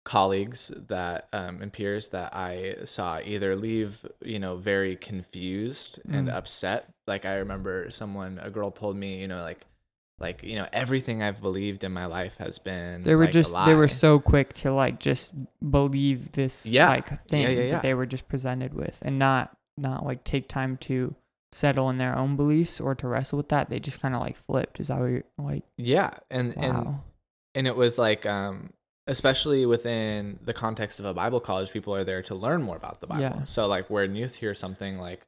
colleagues 0.04 0.70
that 0.88 1.28
um 1.32 1.62
and 1.62 1.72
peers 1.72 2.08
that 2.08 2.34
I 2.36 2.76
saw 2.84 3.20
either 3.24 3.56
leave 3.56 4.04
you 4.22 4.38
know 4.38 4.56
very 4.56 4.96
confused 4.96 5.98
and 6.08 6.28
Mm. 6.28 6.34
upset 6.34 6.92
like 7.06 7.24
I 7.24 7.36
remember 7.36 7.90
someone 7.90 8.38
a 8.42 8.50
girl 8.50 8.70
told 8.70 8.96
me 8.96 9.18
you 9.20 9.28
know 9.28 9.40
like 9.40 9.64
like 10.20 10.42
you 10.42 10.56
know 10.56 10.68
everything 10.74 11.22
I've 11.22 11.40
believed 11.40 11.84
in 11.84 11.92
my 11.92 12.04
life 12.04 12.36
has 12.36 12.58
been 12.58 13.02
They 13.02 13.14
were 13.14 13.24
like, 13.24 13.32
just 13.32 13.54
they 13.64 13.74
were 13.74 13.88
so 13.88 14.20
quick 14.20 14.52
to 14.54 14.72
like 14.74 15.00
just 15.00 15.32
believe 15.70 16.32
this 16.32 16.66
Yeah. 16.66 16.88
like 16.88 17.26
thing 17.26 17.42
yeah, 17.42 17.48
yeah. 17.48 17.70
that 17.72 17.82
they 17.82 17.94
were 17.94 18.06
just 18.06 18.28
presented 18.28 18.74
with 18.74 18.98
and 19.00 19.18
not 19.18 19.56
not 19.78 20.04
like 20.04 20.22
take 20.22 20.48
time 20.48 20.76
to 20.78 21.14
settle 21.54 21.88
in 21.90 21.98
their 21.98 22.16
own 22.18 22.34
beliefs 22.36 22.80
or 22.80 22.94
to 22.96 23.06
wrestle 23.06 23.36
with 23.36 23.48
that. 23.50 23.70
They 23.70 23.78
just 23.78 24.00
kind 24.00 24.14
of 24.14 24.20
like 24.20 24.36
flipped. 24.36 24.80
Is 24.80 24.88
that 24.88 24.98
what 24.98 25.06
you're 25.06 25.22
like? 25.38 25.62
yeah 25.78 26.10
and 26.30 26.52
and 26.56 26.74
Wow. 26.86 27.00
and 27.54 27.66
it 27.66 27.76
was 27.76 27.96
like 27.98 28.26
um 28.26 28.70
especially 29.06 29.66
within 29.66 30.38
the 30.42 30.54
context 30.54 30.98
of 30.98 31.04
a 31.04 31.12
bible 31.12 31.38
college 31.38 31.70
people 31.70 31.94
are 31.94 32.04
there 32.04 32.22
to 32.22 32.34
learn 32.34 32.62
more 32.62 32.76
about 32.76 33.00
the 33.00 33.06
bible 33.06 33.22
Yeah. 33.22 33.44
so 33.44 33.66
like 33.66 33.90
where 33.90 34.04
youth 34.04 34.34
hear 34.34 34.54
something 34.54 34.98
like 34.98 35.26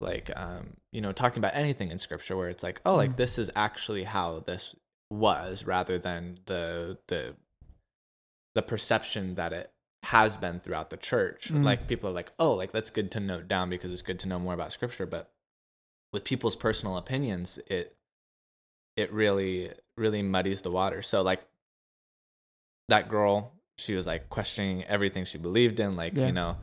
like 0.00 0.30
um 0.36 0.74
you 0.92 1.00
know 1.00 1.10
talking 1.12 1.38
about 1.38 1.54
anything 1.56 1.90
in 1.90 1.98
scripture 1.98 2.36
where 2.36 2.48
it's 2.48 2.62
like 2.62 2.80
oh 2.86 2.94
like 2.94 3.10
Mm. 3.14 3.16
this 3.16 3.36
is 3.38 3.50
actually 3.56 4.04
how 4.04 4.44
this 4.46 4.74
was 5.10 5.64
rather 5.66 5.98
than 5.98 6.38
the 6.46 6.98
the 7.08 7.34
the 8.54 8.62
perception 8.62 9.34
that 9.34 9.52
it 9.52 9.72
has 10.04 10.36
been 10.36 10.60
throughout 10.60 10.88
the 10.90 10.96
church 10.96 11.52
Mm. 11.52 11.64
like 11.64 11.86
people 11.88 12.08
are 12.10 12.12
like 12.14 12.32
oh 12.38 12.52
like 12.54 12.70
that's 12.72 12.90
good 12.90 13.10
to 13.12 13.20
note 13.20 13.48
down 13.48 13.68
because 13.70 13.90
it's 13.92 14.02
good 14.02 14.18
to 14.20 14.28
know 14.28 14.38
more 14.38 14.54
about 14.54 14.72
scripture 14.72 15.04
but 15.06 15.30
with 16.12 16.24
people's 16.24 16.56
personal 16.56 16.96
opinions 16.96 17.58
it 17.66 17.96
it 18.96 19.12
really 19.12 19.70
really 19.96 20.22
muddies 20.22 20.60
the 20.62 20.70
water 20.70 21.02
so 21.02 21.22
like 21.22 21.40
that 22.88 23.08
girl 23.08 23.52
she 23.78 23.94
was 23.94 24.06
like 24.06 24.28
questioning 24.28 24.84
everything 24.84 25.24
she 25.24 25.38
believed 25.38 25.80
in 25.80 25.92
like 25.96 26.14
Yeah. 26.16 26.26
you 26.26 26.32
know 26.32 26.56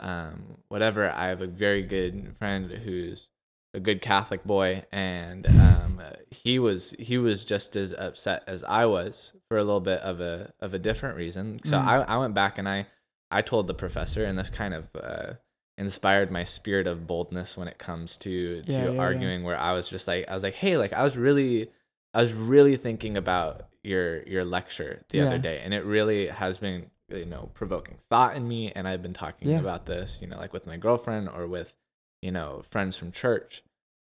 um 0.00 0.56
whatever 0.68 1.10
i 1.10 1.26
have 1.28 1.40
a 1.42 1.46
very 1.46 1.82
good 1.82 2.34
friend 2.38 2.70
who's 2.70 3.28
a 3.74 3.80
good 3.80 4.00
catholic 4.00 4.44
boy 4.44 4.84
and 4.92 5.46
um 5.46 6.00
he 6.30 6.58
was 6.58 6.94
he 6.98 7.18
was 7.18 7.44
just 7.44 7.76
as 7.76 7.92
upset 7.92 8.42
as 8.46 8.62
i 8.64 8.84
was 8.86 9.32
for 9.48 9.56
a 9.58 9.64
little 9.64 9.80
bit 9.80 10.00
of 10.00 10.20
a 10.20 10.52
of 10.60 10.74
a 10.74 10.78
different 10.78 11.16
reason 11.16 11.60
so 11.64 11.76
Mm. 11.78 11.84
i 11.84 11.94
i 12.02 12.16
went 12.16 12.34
back 12.34 12.58
and 12.58 12.68
i 12.68 12.86
i 13.30 13.40
told 13.42 13.66
the 13.66 13.74
professor 13.74 14.24
and 14.24 14.38
this 14.38 14.50
kind 14.50 14.74
of 14.74 14.88
uh 14.96 15.32
inspired 15.76 16.30
my 16.30 16.44
spirit 16.44 16.86
of 16.86 17.06
boldness 17.06 17.56
when 17.56 17.68
it 17.68 17.78
comes 17.78 18.16
to 18.18 18.62
to 18.62 18.72
Yeah, 18.72 18.84
yeah, 18.84 18.92
yeah. 18.92 19.00
arguing 19.00 19.42
where 19.42 19.58
i 19.58 19.72
was 19.72 19.88
just 19.88 20.06
like 20.06 20.28
i 20.28 20.34
was 20.34 20.42
like 20.42 20.54
hey 20.54 20.76
like 20.78 20.92
i 20.92 21.02
was 21.02 21.16
really 21.16 21.70
i 22.14 22.22
was 22.22 22.32
really 22.32 22.76
thinking 22.76 23.16
about 23.16 23.68
your 23.82 24.22
your 24.22 24.44
lecture 24.44 25.02
the 25.10 25.20
other 25.20 25.38
day 25.38 25.60
and 25.64 25.74
it 25.74 25.84
really 25.84 26.28
has 26.28 26.58
been 26.58 26.90
you 27.08 27.24
know 27.26 27.50
provoking 27.54 27.98
thought 28.08 28.36
in 28.36 28.46
me 28.46 28.72
and 28.72 28.86
i've 28.86 29.02
been 29.02 29.12
talking 29.12 29.48
Yeah. 29.50 29.58
about 29.58 29.84
this 29.86 30.20
you 30.22 30.28
know 30.28 30.38
like 30.38 30.52
with 30.52 30.66
my 30.66 30.76
girlfriend 30.76 31.28
or 31.28 31.46
with 31.48 31.74
you 32.22 32.30
know 32.30 32.62
friends 32.70 32.96
from 32.96 33.10
church 33.12 33.62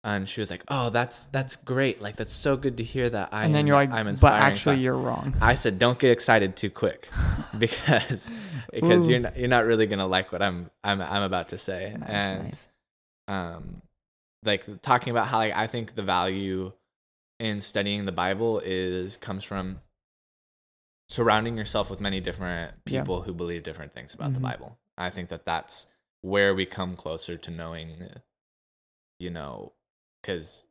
and 0.03 0.29
she 0.29 0.41
was 0.41 0.51
like 0.51 0.63
oh 0.69 0.89
that's 0.91 1.25
that's 1.25 1.57
great 1.57 2.01
like 2.01 2.17
that's 2.17 2.33
so 2.33 2.57
good 2.57 2.77
to 2.79 2.83
hear 2.83 3.11
that 3.11 3.29
i 3.33 3.45
and 3.45 3.55
then 3.55 3.61
am- 3.61 3.67
you're 3.67 3.77
like, 3.77 3.91
i'm 3.91 4.15
but 4.21 4.33
actually 4.33 4.77
thoughts." 4.77 4.85
you're 4.85 4.97
wrong. 4.97 5.35
i 5.43 5.55
said 5.55 5.79
don't 5.79 5.99
get 5.99 6.11
excited 6.11 6.57
too 6.57 6.71
quick 6.71 7.09
because 7.59 8.31
because 8.73 9.07
Ooh. 9.07 9.11
you're 9.11 9.21
not, 9.21 9.37
you're 9.37 9.49
not 9.49 9.67
really 9.67 9.87
gonna 9.87 10.07
like 10.07 10.33
what 10.33 10.41
i'm 10.43 10.71
i'm 10.85 11.03
i'm 11.03 11.23
about 11.23 11.49
to 11.49 11.59
say 11.59 11.95
Nice, 11.99 12.09
and 12.09 12.45
nice. 12.45 12.69
um 13.29 13.83
like 14.45 14.65
talking 14.81 15.11
about 15.11 15.27
how 15.27 15.37
like 15.39 15.55
i 15.55 15.67
think 15.67 15.95
the 15.95 16.03
value 16.03 16.73
in 17.39 17.61
studying 17.61 18.07
the 18.07 18.13
bible 18.13 18.61
is 18.65 19.19
comes 19.19 19.45
from 19.45 19.81
surrounding 21.11 21.57
yourself 21.57 21.91
with 21.91 22.01
many 22.01 22.21
different 22.21 22.73
Yeah. 22.87 23.01
people 23.01 23.23
who 23.23 23.35
believe 23.35 23.63
different 23.65 23.93
things 23.93 24.15
about 24.15 24.33
the 24.33 24.39
Mhm. 24.41 24.45
bible 24.45 24.79
i 24.97 25.11
think 25.11 25.29
that 25.29 25.45
that's 25.45 25.87
where 26.23 26.55
we 26.55 26.65
come 26.67 26.97
closer 26.97 27.37
to 27.37 27.51
knowing 27.51 28.09
you 29.19 29.31
know 29.31 29.73
because 30.23 30.65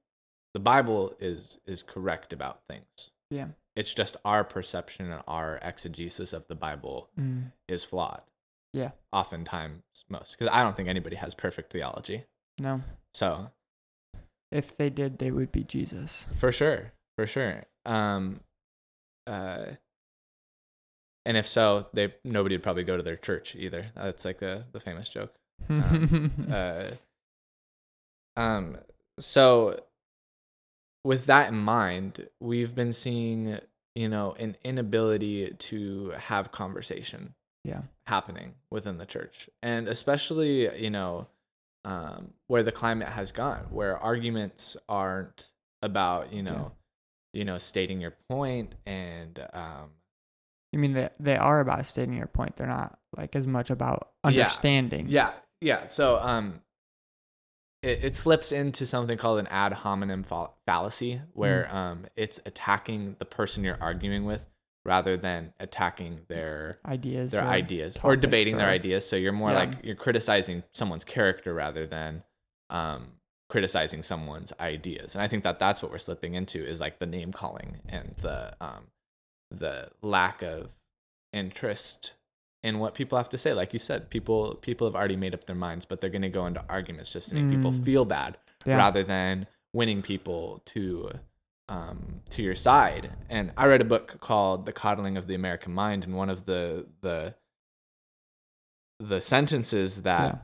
the 0.53 0.59
bible 0.59 1.13
is 1.19 1.59
is 1.65 1.83
correct 1.83 2.33
about 2.33 2.61
things 2.67 3.11
Yeah. 3.29 3.47
it's 3.75 3.93
just 3.93 4.17
our 4.25 4.43
perception 4.43 5.11
and 5.11 5.21
our 5.27 5.59
exegesis 5.61 6.33
of 6.33 6.47
the 6.47 6.55
bible 6.55 7.09
Mm. 7.19 7.51
is 7.67 7.83
flawed 7.83 8.21
Yeah. 8.73 8.91
oftentimes 9.11 9.81
most 10.09 10.37
because 10.37 10.51
i 10.53 10.63
don't 10.63 10.75
think 10.75 10.89
anybody 10.89 11.15
has 11.15 11.33
perfect 11.35 11.71
theology 11.71 12.23
No. 12.59 12.81
so 13.13 13.51
If 14.51 14.75
they 14.77 14.89
did, 14.89 15.19
they 15.19 15.29
would 15.31 15.51
be 15.51 15.63
Jesus. 15.63 16.25
for 16.37 16.51
sure 16.51 16.91
for 17.17 17.25
sure 17.27 17.63
um 17.85 18.39
uh 19.27 19.65
and 21.25 21.37
if 21.37 21.47
so 21.47 21.85
they 21.93 22.13
nobody 22.23 22.55
would 22.55 22.63
probably 22.63 22.83
go 22.83 22.97
to 22.97 23.03
their 23.03 23.15
church 23.17 23.55
either 23.55 23.91
that's 23.95 24.25
like 24.25 24.39
the 24.39 24.65
the 24.71 24.79
famous 24.79 25.09
joke 25.09 25.33
Um, 25.69 26.31
uh 26.51 26.89
um 28.37 28.77
so 29.19 29.79
with 31.03 31.25
that 31.27 31.49
in 31.49 31.55
mind 31.57 32.27
we've 32.39 32.75
been 32.75 32.93
seeing 32.93 33.57
you 33.95 34.09
know 34.09 34.33
an 34.39 34.55
inability 34.63 35.51
to 35.59 36.11
have 36.17 36.51
conversation 36.51 37.33
yeah. 37.63 37.81
happening 38.07 38.53
within 38.71 38.97
the 38.97 39.05
church 39.05 39.49
and 39.61 39.87
especially 39.87 40.75
you 40.81 40.89
know 40.89 41.27
um, 41.85 42.31
where 42.47 42.63
the 42.63 42.71
climate 42.71 43.07
has 43.09 43.31
gone 43.31 43.65
where 43.69 43.97
arguments 43.97 44.75
aren't 44.89 45.51
about 45.81 46.33
you 46.33 46.43
know 46.43 46.71
you 47.33 47.45
know 47.45 47.57
stating 47.57 48.01
your 48.01 48.13
point 48.29 48.75
and 48.85 49.39
um, 49.53 49.89
You 50.73 50.79
mean 50.79 50.93
that 50.93 51.13
they 51.19 51.37
are 51.37 51.61
about 51.61 51.85
stating 51.85 52.13
your 52.15 52.27
point? 52.27 52.57
They're 52.57 52.67
not 52.67 52.99
like 53.15 53.35
as 53.35 53.47
much 53.47 53.69
about 53.69 54.11
Yeah. 54.23 54.27
understanding. 54.27 55.05
yeah 55.09 55.31
yeah 55.61 55.87
so 55.87 56.17
um 56.19 56.61
it, 57.81 58.03
it 58.03 58.15
slips 58.15 58.51
into 58.51 58.85
something 58.85 59.17
called 59.17 59.39
an 59.39 59.47
ad 59.47 59.73
hominem 59.73 60.23
fa- 60.23 60.49
fallacy 60.65 61.21
where 61.33 61.73
um 61.73 62.05
it's 62.15 62.39
attacking 62.45 63.15
the 63.19 63.25
person 63.25 63.63
you're 63.63 63.77
arguing 63.81 64.25
with 64.25 64.47
rather 64.85 65.17
than 65.17 65.53
attacking 65.59 66.19
their 66.29 66.73
Ideas. 66.85 67.31
their 67.31 67.43
or- 67.43 67.47
ideas 67.47 67.97
or 68.03 68.15
debating 68.15 68.57
their 68.57 68.69
ideas. 68.69 69.07
So 69.07 69.15
you're 69.17 69.33
more 69.33 69.51
Yeah. 69.51 69.57
like 69.59 69.71
you're 69.83 69.95
criticizing 69.95 70.63
someone's 70.73 71.03
character 71.03 71.53
rather 71.53 71.85
than 71.85 72.23
um, 72.69 73.07
criticizing 73.49 74.03
someone's 74.03 74.53
ideas. 74.59 75.15
And 75.15 75.21
I 75.21 75.27
think 75.27 75.43
that 75.43 75.59
that's 75.59 75.81
what 75.81 75.91
we're 75.91 75.97
slipping 75.97 76.35
into 76.35 76.63
is 76.65 76.79
like 76.79 76.97
the 76.99 77.05
name 77.05 77.31
calling 77.33 77.77
and 77.89 78.15
the 78.21 78.55
um, 78.61 78.87
the 79.51 79.89
lack 80.01 80.41
of 80.43 80.69
interest 81.33 82.13
in 82.63 82.79
what 82.79 82.93
people 82.93 83.17
have 83.17 83.29
to 83.29 83.37
say. 83.37 83.53
Like 83.53 83.71
you 83.73 83.79
said, 83.79 84.09
people 84.09 84.55
people 84.55 84.85
have 84.87 84.95
already 84.95 85.15
made 85.15 85.33
up 85.33 85.45
their 85.45 85.55
minds, 85.55 85.85
but 85.85 86.01
they're 86.01 86.09
going 86.09 86.21
to 86.23 86.29
go 86.29 86.45
into 86.45 86.63
arguments 86.69 87.11
just 87.13 87.29
to 87.29 87.35
make 87.35 87.49
people 87.49 87.71
Mm. 87.71 87.83
feel 87.85 88.05
bad 88.05 88.37
Yeah. 88.65 88.77
rather 88.77 89.03
than 89.03 89.47
winning 89.73 90.01
people 90.01 90.61
to 90.67 91.11
um, 91.69 92.21
to 92.31 92.41
your 92.41 92.55
side. 92.55 93.11
And 93.29 93.51
I 93.55 93.67
read 93.67 93.79
a 93.81 93.85
book 93.85 94.17
called 94.19 94.65
The 94.65 94.73
Coddling 94.73 95.17
of 95.17 95.27
the 95.27 95.35
American 95.35 95.71
Mind, 95.73 96.03
and 96.03 96.15
one 96.15 96.29
of 96.29 96.45
the 96.45 96.87
the 97.01 97.35
the 98.99 99.21
sentences 99.21 100.01
that 100.03 100.33
Yeah. 100.33 100.39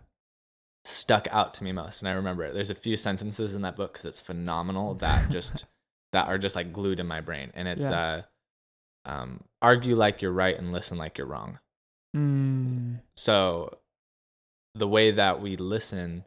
stuck 0.85 1.27
out 1.31 1.53
to 1.55 1.63
me 1.63 1.71
most, 1.71 2.01
and 2.01 2.09
I 2.09 2.13
remember 2.13 2.43
it. 2.43 2.53
There's 2.53 2.69
a 2.69 2.75
few 2.75 2.95
sentences 2.95 3.55
in 3.55 3.63
that 3.63 3.75
book 3.75 3.93
because 3.93 4.05
it's 4.05 4.19
phenomenal 4.19 4.93
that 4.95 5.29
just 5.31 5.65
that 6.13 6.27
are 6.27 6.37
just 6.37 6.55
like 6.55 6.71
glued 6.71 6.99
in 6.99 7.07
my 7.07 7.19
brain, 7.21 7.51
and 7.55 7.67
it's 7.67 7.89
uh, 7.91 8.21
um, 9.05 9.43
argue 9.61 9.95
like 9.95 10.21
you're 10.21 10.31
right 10.31 10.57
and 10.57 10.71
listen 10.71 10.97
like 10.97 11.17
you're 11.17 11.27
wrong. 11.27 11.59
Mm, 12.15 12.99
So 13.15 13.77
the 14.75 14.87
way 14.87 15.11
that 15.11 15.41
we 15.41 15.55
listen 15.57 16.25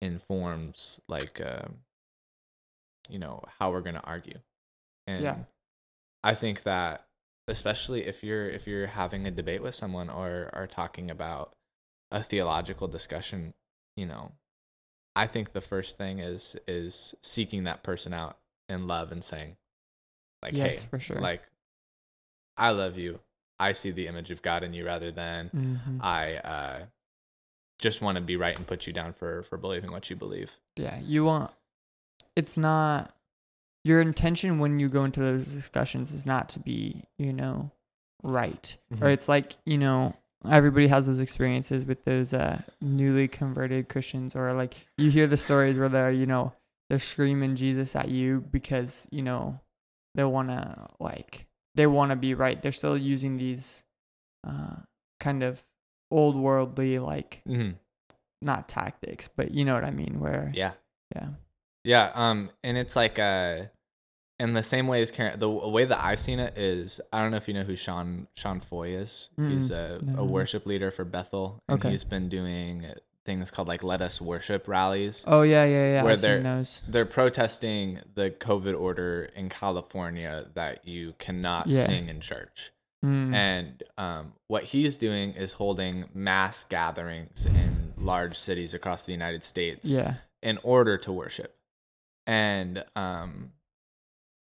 informs 0.00 1.00
like 1.08 1.40
um 1.40 1.78
you 3.08 3.18
know 3.18 3.42
how 3.58 3.70
we're 3.72 3.80
going 3.80 3.96
to 3.96 4.04
argue. 4.04 4.38
And 5.06 5.22
Yeah. 5.24 5.36
I 6.22 6.34
think 6.34 6.62
that 6.64 7.06
especially 7.48 8.06
if 8.06 8.22
you're 8.22 8.48
if 8.48 8.66
you're 8.66 8.86
having 8.86 9.26
a 9.26 9.30
debate 9.30 9.62
with 9.62 9.74
someone 9.74 10.10
or 10.10 10.50
are 10.52 10.66
talking 10.66 11.10
about 11.10 11.54
a 12.10 12.22
theological 12.22 12.88
discussion, 12.88 13.54
you 13.96 14.06
know, 14.06 14.32
I 15.16 15.26
think 15.26 15.52
the 15.52 15.60
first 15.60 15.96
thing 15.96 16.18
is 16.20 16.56
is 16.68 17.14
seeking 17.22 17.64
that 17.64 17.82
person 17.82 18.12
out 18.12 18.38
in 18.68 18.86
love 18.86 19.12
and 19.12 19.24
saying 19.24 19.56
like 20.42 20.54
yes, 20.54 20.82
hey, 20.82 20.86
for 20.88 21.00
sure. 21.00 21.20
like 21.20 21.42
I 22.56 22.70
love 22.70 22.98
you. 22.98 23.20
I 23.60 23.72
see 23.72 23.90
the 23.90 24.06
image 24.06 24.30
of 24.30 24.42
God 24.42 24.62
in 24.62 24.72
you 24.72 24.84
rather 24.86 25.10
than 25.10 25.50
Mhm. 25.50 25.98
I 26.02 26.36
uh, 26.36 26.86
just 27.78 28.02
want 28.02 28.16
to 28.16 28.22
be 28.22 28.36
right 28.36 28.56
and 28.56 28.66
put 28.66 28.86
you 28.86 28.92
down 28.92 29.12
for 29.12 29.42
for 29.42 29.56
believing 29.56 29.90
what 29.90 30.10
you 30.10 30.16
believe. 30.16 30.56
Yeah, 30.76 30.98
you 31.00 31.24
want. 31.24 31.52
It's 32.36 32.56
not 32.56 33.14
your 33.84 34.00
intention 34.00 34.58
when 34.58 34.78
you 34.78 34.88
go 34.88 35.04
into 35.04 35.20
those 35.20 35.46
discussions 35.48 36.12
is 36.12 36.26
not 36.26 36.48
to 36.50 36.58
be, 36.60 37.04
you 37.16 37.32
know, 37.32 37.70
right. 38.22 38.76
Or 39.00 39.08
Mhm. 39.08 39.12
it's 39.12 39.28
like 39.28 39.56
you 39.64 39.78
know 39.78 40.14
everybody 40.48 40.86
has 40.86 41.06
those 41.08 41.18
experiences 41.20 41.84
with 41.84 42.04
those 42.04 42.32
uh, 42.32 42.62
newly 42.80 43.26
converted 43.28 43.88
Christians, 43.88 44.36
or 44.36 44.52
like 44.52 44.74
you 44.98 45.10
hear 45.10 45.26
the 45.26 45.36
stories 45.36 45.78
where 45.78 45.88
they're 45.88 46.10
you 46.12 46.26
know 46.26 46.52
they're 46.88 46.98
screaming 47.00 47.56
Jesus 47.56 47.96
at 47.96 48.08
you 48.08 48.40
because 48.52 49.08
you 49.10 49.22
know 49.22 49.58
they 50.14 50.24
want 50.24 50.48
to 50.50 50.86
like 51.00 51.46
they 51.78 51.86
want 51.86 52.10
to 52.10 52.16
be 52.16 52.34
right. 52.34 52.60
They're 52.60 52.72
still 52.72 52.98
using 52.98 53.38
these 53.38 53.82
uh, 54.46 54.76
kind 55.20 55.42
of 55.42 55.64
old 56.10 56.36
worldly 56.36 56.98
like 56.98 57.40
Mm-hmm. 57.48 57.76
not 58.42 58.68
tactics, 58.68 59.28
but 59.28 59.52
you 59.52 59.64
know 59.64 59.74
what 59.74 59.84
I 59.84 59.90
mean. 59.90 60.20
Where 60.20 60.50
Yeah, 60.54 60.72
yeah. 61.14 61.28
yeah. 61.84 62.10
Um, 62.14 62.50
and 62.62 62.76
it's 62.76 62.96
like 62.96 63.18
uh, 63.18 63.62
in 64.40 64.52
the 64.52 64.62
same 64.62 64.86
way 64.86 65.02
as 65.02 65.10
Karen, 65.10 65.38
the 65.38 65.48
way 65.48 65.84
that 65.84 66.02
I've 66.02 66.20
seen 66.20 66.38
it 66.38 66.56
is 66.58 67.00
I 67.12 67.20
don't 67.20 67.30
know 67.30 67.36
if 67.38 67.48
you 67.48 67.54
know 67.54 67.64
who 67.64 67.76
Sean 67.76 68.28
Sean 68.36 68.60
Feucht 68.60 68.94
is. 68.94 69.30
He's 69.36 69.70
a, 69.70 69.98
no, 70.02 70.12
a 70.12 70.16
no. 70.16 70.24
worship 70.24 70.66
leader 70.66 70.90
for 70.90 71.04
Bethel, 71.04 71.62
and 71.68 71.78
Okay. 71.78 71.90
he's 71.90 72.04
been 72.04 72.28
doing 72.28 72.84
things 73.28 73.50
called 73.50 73.68
like 73.68 73.84
"Let 73.84 74.00
Us 74.00 74.20
Worship" 74.20 74.66
rallies. 74.66 75.22
Oh 75.26 75.42
yeah, 75.42 75.64
yeah, 75.64 75.92
yeah. 75.92 76.02
Where 76.02 76.14
I've 76.14 76.20
they're- 76.20 76.38
seen 76.38 76.42
those. 76.44 76.82
They're 76.88 77.04
protesting 77.06 78.00
the 78.14 78.30
COVID 78.30 78.78
order 78.78 79.30
in 79.36 79.48
California 79.48 80.46
that 80.54 80.86
you 80.88 81.14
cannot 81.18 81.66
Yeah. 81.68 81.84
sing 81.84 82.08
in 82.08 82.20
church. 82.20 82.72
Mm. 83.04 83.32
And 83.34 83.82
um, 83.96 84.32
what 84.48 84.64
he's 84.64 84.96
doing 84.96 85.34
is 85.34 85.52
holding 85.52 86.06
mass 86.14 86.64
gatherings 86.64 87.46
in 87.46 87.92
large 87.96 88.36
cities 88.36 88.74
across 88.74 89.04
the 89.04 89.12
United 89.12 89.44
States 89.44 89.88
yeah. 89.88 90.14
in 90.42 90.58
order 90.64 90.96
to 90.98 91.12
worship. 91.12 91.54
And 92.26 92.84
um 92.96 93.52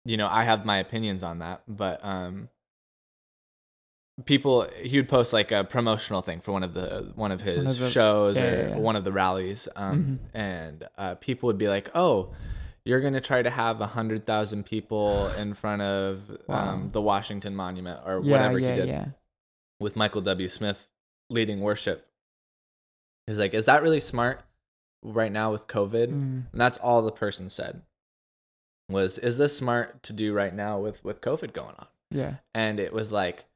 you 0.07 0.19
know, 0.19 0.29
I 0.29 0.45
have 0.45 0.67
my 0.67 0.79
opinions 0.79 1.23
on 1.23 1.39
that, 1.39 1.63
but 1.67 2.05
um 2.05 2.49
people 4.27 4.69
he 4.81 4.97
would 4.97 5.09
post 5.09 5.33
like 5.33 5.51
a 5.51 5.65
promotional 5.65 6.23
thing 6.23 6.41
for 6.41 6.53
one 6.53 6.63
of 6.63 6.73
the 6.75 7.11
one 7.17 7.33
of 7.33 7.41
his 7.41 7.73
of 7.73 7.79
the- 7.87 7.91
shows 7.91 8.37
yeah, 8.37 8.45
or 8.53 8.69
yeah, 8.69 8.77
one 8.77 8.95
of 8.97 9.03
the 9.05 9.11
rallies 9.13 9.69
um 9.75 10.21
and 10.33 10.87
uh 10.97 11.15
people 11.17 11.49
would 11.49 11.59
be 11.59 11.69
like, 11.69 11.91
"Oh, 11.95 12.33
you're 12.85 13.01
going 13.01 13.15
to 13.15 13.21
try 13.21 13.43
to 13.43 13.51
have 13.51 13.77
a 13.79 13.87
100,000 13.87 14.65
people 14.67 15.29
in 15.39 15.55
front 15.55 15.83
of 15.83 16.31
Wow. 16.47 16.69
um 16.75 16.91
the 16.93 17.01
Washington 17.01 17.57
Monument 17.57 18.01
or 18.07 18.21
Yeah, 18.23 18.33
whatever 18.33 18.59
he 18.59 18.65
did." 18.67 18.89
yeah. 18.89 19.07
with 19.81 19.97
Michael 19.97 20.21
W. 20.21 20.47
Smith 20.49 20.89
leading 21.31 21.61
worship. 21.61 22.07
He's 23.27 23.39
like, 23.39 23.55
is 23.55 23.65
that 23.65 23.83
really 23.83 24.01
smart 24.01 24.43
right 25.03 25.33
now 25.33 25.51
with 25.51 25.67
COVID? 25.67 26.09
Mm. 26.09 26.43
And 26.53 26.61
that's 26.61 26.77
all 26.77 27.01
the 27.03 27.11
person 27.11 27.49
said 27.49 27.81
was, 28.91 29.19
is 29.19 29.39
this 29.39 29.57
smart 29.57 30.03
to 30.05 30.13
do 30.13 30.33
right 30.35 30.55
now 30.55 30.79
with 30.79 31.03
with 31.05 31.21
COVID 31.21 31.53
going 31.53 31.75
on? 31.79 31.87
Yeah. 32.11 32.35
And 32.55 32.79
it 32.79 32.93
was 32.93 33.11
like, 33.11 33.47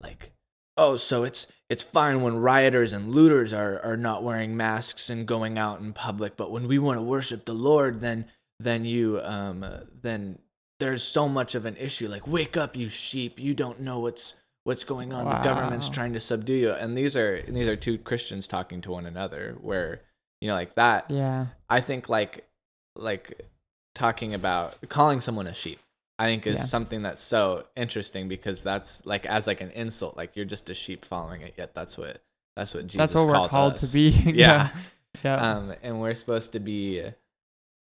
like, 0.00 0.32
oh, 0.76 0.96
so 0.96 1.24
it's 1.24 1.46
it's 1.70 1.82
fine 1.82 2.22
when 2.22 2.36
rioters 2.36 2.92
and 2.92 3.14
looters 3.14 3.52
are 3.52 3.80
are 3.84 3.96
not 3.96 4.22
wearing 4.22 4.56
masks 4.56 5.10
and 5.10 5.26
going 5.26 5.58
out 5.58 5.80
in 5.80 5.92
public, 5.92 6.36
but 6.36 6.50
when 6.50 6.68
we 6.68 6.78
want 6.78 6.98
to 6.98 7.02
worship 7.02 7.44
the 7.44 7.54
Lord, 7.54 8.00
then 8.00 8.26
then 8.60 8.84
you 8.84 9.20
um 9.22 9.62
uh, 9.62 9.80
then 10.02 10.38
there's 10.80 11.02
so 11.02 11.28
much 11.28 11.54
of 11.54 11.66
an 11.66 11.76
issue. 11.76 12.08
Like, 12.08 12.26
wake 12.26 12.56
up, 12.56 12.76
you 12.76 12.88
sheep! 12.88 13.38
You 13.38 13.54
don't 13.54 13.80
know 13.80 14.00
what's 14.00 14.34
what's 14.64 14.84
going 14.84 15.12
on. 15.12 15.24
The 15.26 15.44
government's 15.44 15.88
trying 15.88 16.14
to 16.14 16.20
subdue 16.20 16.54
you. 16.54 16.72
And 16.72 16.96
these 16.96 17.16
are 17.16 17.40
these 17.42 17.68
are 17.68 17.76
two 17.76 17.98
Christians 17.98 18.46
talking 18.48 18.80
to 18.82 18.90
one 18.90 19.06
another, 19.06 19.56
where 19.60 20.00
you 20.40 20.48
know, 20.48 20.54
like 20.54 20.74
that. 20.74 21.10
Yeah. 21.10 21.46
I 21.70 21.80
think 21.80 22.08
like 22.08 22.46
like 22.96 23.40
talking 23.94 24.34
about 24.34 24.76
calling 24.88 25.20
someone 25.20 25.46
a 25.46 25.54
sheep. 25.54 25.78
I 26.18 26.26
think 26.26 26.46
is 26.46 26.58
Yeah. 26.60 26.64
something 26.66 27.02
that's 27.02 27.22
so 27.22 27.66
interesting 27.76 28.28
because 28.28 28.62
that's 28.62 29.04
like 29.04 29.26
as 29.26 29.46
like 29.46 29.60
an 29.60 29.70
insult, 29.70 30.16
like 30.16 30.36
you're 30.36 30.44
just 30.44 30.70
a 30.70 30.74
sheep 30.74 31.04
following 31.04 31.42
it. 31.42 31.54
Yet 31.58 31.74
that's 31.74 31.98
what 31.98 32.22
that's 32.56 32.72
what 32.72 32.86
Jesus 32.86 32.98
That's 32.98 33.14
what 33.14 33.26
we're 33.26 33.48
called 33.48 33.72
us. 33.74 33.90
to 33.90 33.94
be. 33.94 34.10
Yeah. 34.34 34.70
yeah. 35.24 35.36
Um, 35.36 35.74
and 35.82 36.00
we're 36.00 36.14
supposed 36.14 36.52
to 36.52 36.60
be, 36.60 37.02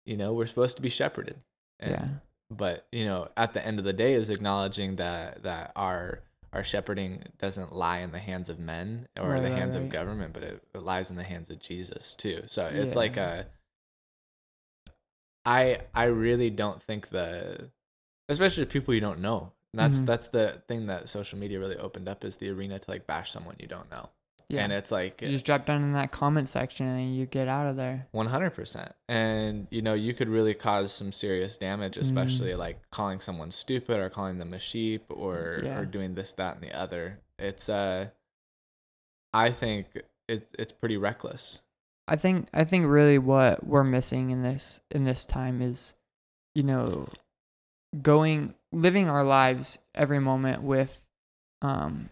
you 0.05 0.17
know, 0.17 0.33
we're 0.33 0.47
supposed 0.47 0.75
to 0.77 0.83
be 0.83 0.89
shepherded. 0.89 1.37
And, 1.79 1.91
yeah. 1.93 2.09
But 2.51 2.87
you 2.91 3.05
know, 3.05 3.29
at 3.37 3.55
the 3.55 3.65
end 3.65 3.79
of 3.79 3.85
the 3.85 3.93
day, 3.93 4.15
is 4.15 4.31
acknowledging 4.31 4.97
that 4.97 5.43
that 5.45 5.73
our 5.77 6.23
our 6.53 6.65
shepherding 6.65 7.23
doesn't 7.39 7.73
lie 7.73 7.99
in 8.01 8.11
the 8.13 8.19
hands 8.19 8.49
of 8.49 8.59
men 8.59 9.07
or 9.21 9.31
Right, 9.31 9.43
the 9.43 9.51
right, 9.51 9.59
hands 9.59 9.75
of 9.77 9.89
government, 9.89 10.33
but 10.33 10.43
it, 10.43 10.63
it 10.75 10.83
lies 10.83 11.11
in 11.11 11.17
the 11.17 11.23
hands 11.25 11.51
of 11.51 11.59
Jesus 11.61 12.15
too. 12.17 12.43
So 12.47 12.65
it's 12.67 12.95
Yeah. 12.95 12.99
like 12.99 13.17
a. 13.17 13.47
I 15.45 15.81
I 15.95 16.05
really 16.05 16.51
don't 16.51 16.83
think 16.83 17.09
the, 17.09 17.71
especially 18.29 18.65
to 18.65 18.71
people 18.71 18.95
you 18.95 19.01
don't 19.01 19.21
know. 19.21 19.53
And 19.73 19.81
that's 19.81 20.01
Mhm. 20.01 20.07
that's 20.07 20.29
the 20.29 20.63
thing 20.69 20.87
that 20.87 21.09
social 21.09 21.39
media 21.39 21.59
really 21.59 21.77
opened 21.77 22.09
up 22.09 22.25
is 22.25 22.37
the 22.37 22.49
arena 22.51 22.79
to 22.79 22.91
like 22.91 23.07
bash 23.07 23.31
someone 23.31 23.57
you 23.59 23.67
don't 23.69 23.91
know. 23.91 24.09
Yeah. 24.49 24.63
And 24.63 24.73
it's 24.73 24.93
like 24.93 25.21
you 25.23 25.29
just 25.29 25.45
drop 25.45 25.67
down 25.67 25.83
in 25.83 25.93
that 25.95 26.13
comment 26.13 26.49
section 26.49 26.87
and 26.87 26.97
then 26.97 27.13
you 27.15 27.27
get 27.27 27.49
out 27.49 27.67
of 27.67 27.75
there. 27.77 28.07
One 28.13 28.27
hundred 28.29 28.51
percent, 28.51 28.95
and 29.09 29.67
you 29.71 29.83
know 29.83 29.95
you 29.95 30.15
could 30.15 30.29
really 30.29 30.55
cause 30.55 30.93
some 30.93 31.11
serious 31.13 31.57
damage, 31.57 31.97
especially 31.97 32.53
Mm. 32.53 32.59
like 32.59 32.91
calling 32.91 33.19
someone 33.19 33.51
stupid 33.51 33.99
or 33.99 34.09
calling 34.09 34.39
them 34.39 34.55
a 34.55 34.59
sheep 34.61 35.05
or 35.11 35.61
Yeah. 35.65 35.79
or 35.81 35.85
doing 35.85 36.15
this, 36.15 36.33
that, 36.35 36.55
and 36.55 36.63
the 36.63 36.73
other. 36.73 37.19
It's 37.41 37.69
uh, 37.69 38.09
I 39.35 39.51
think 39.51 39.87
it's 40.29 40.53
it's 40.59 40.73
pretty 40.73 40.97
reckless. 40.97 41.61
I 42.09 42.15
think 42.17 42.49
I 42.55 42.63
think 42.65 42.87
really 42.87 43.19
what 43.19 43.67
we're 43.67 43.83
missing 43.85 44.31
in 44.31 44.43
this 44.43 44.81
in 44.93 45.03
this 45.05 45.25
time 45.27 45.61
is, 45.61 45.95
you 46.55 46.63
know, 46.63 47.09
going 48.03 48.55
living 48.73 49.09
our 49.09 49.25
lives 49.25 49.79
every 49.95 50.19
moment 50.19 50.63
with, 50.63 51.03
um, 51.63 52.11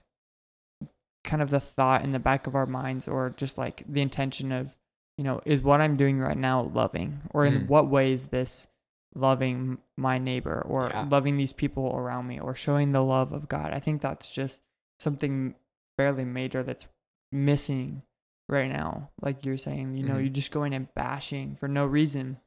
kind 1.23 1.42
of 1.42 1.51
the 1.51 1.61
thought 1.61 2.05
in 2.05 2.12
the 2.12 2.18
back 2.18 2.47
of 2.47 2.55
our 2.55 2.66
minds 2.66 3.09
or 3.09 3.31
just 3.37 3.57
like 3.57 3.83
the 3.88 4.03
intention 4.03 4.53
of, 4.53 4.77
you 5.16 5.25
know, 5.25 5.40
is 5.44 5.62
what 5.62 5.81
I'm 5.81 5.97
doing 5.97 6.18
right 6.20 6.37
now 6.37 6.62
loving 6.62 7.23
or 7.31 7.44
in 7.47 7.62
Mm. 7.62 7.66
what 7.68 7.88
way 7.88 8.12
is 8.12 8.27
this 8.29 8.66
loving 9.14 9.79
my 9.97 10.18
neighbor 10.18 10.61
or 10.66 10.88
Yeah. 10.88 11.07
loving 11.09 11.37
these 11.37 11.53
people 11.53 11.94
around 11.97 12.27
me 12.27 12.38
or 12.40 12.55
showing 12.55 12.92
the 12.92 13.03
love 13.03 13.33
of 13.33 13.49
God. 13.49 13.73
I 13.73 13.79
think 13.79 14.03
that's 14.03 14.31
just 14.31 14.62
something 14.99 15.55
fairly 15.97 16.25
major 16.25 16.62
that's 16.62 16.87
missing 17.33 18.03
right 18.49 18.70
now. 18.70 19.11
Like 19.20 19.44
you're 19.44 19.57
saying, 19.57 19.97
you 19.97 20.05
know, 20.05 20.16
Mhm. 20.16 20.20
you're 20.25 20.33
just 20.33 20.51
going 20.51 20.75
and 20.75 20.92
bashing 20.94 21.55
for 21.57 21.68
no 21.68 21.87
reason 21.87 22.38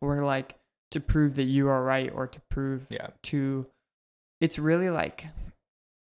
or 0.00 0.22
like 0.24 0.56
to 0.94 1.00
prove 1.00 1.34
that 1.34 1.44
you 1.44 1.68
are 1.68 1.84
right 1.84 2.10
or 2.12 2.26
to 2.26 2.40
prove 2.50 2.86
Yeah, 2.90 3.08
to 3.24 3.66
it's 4.40 4.58
really 4.58 4.90
like 4.90 5.26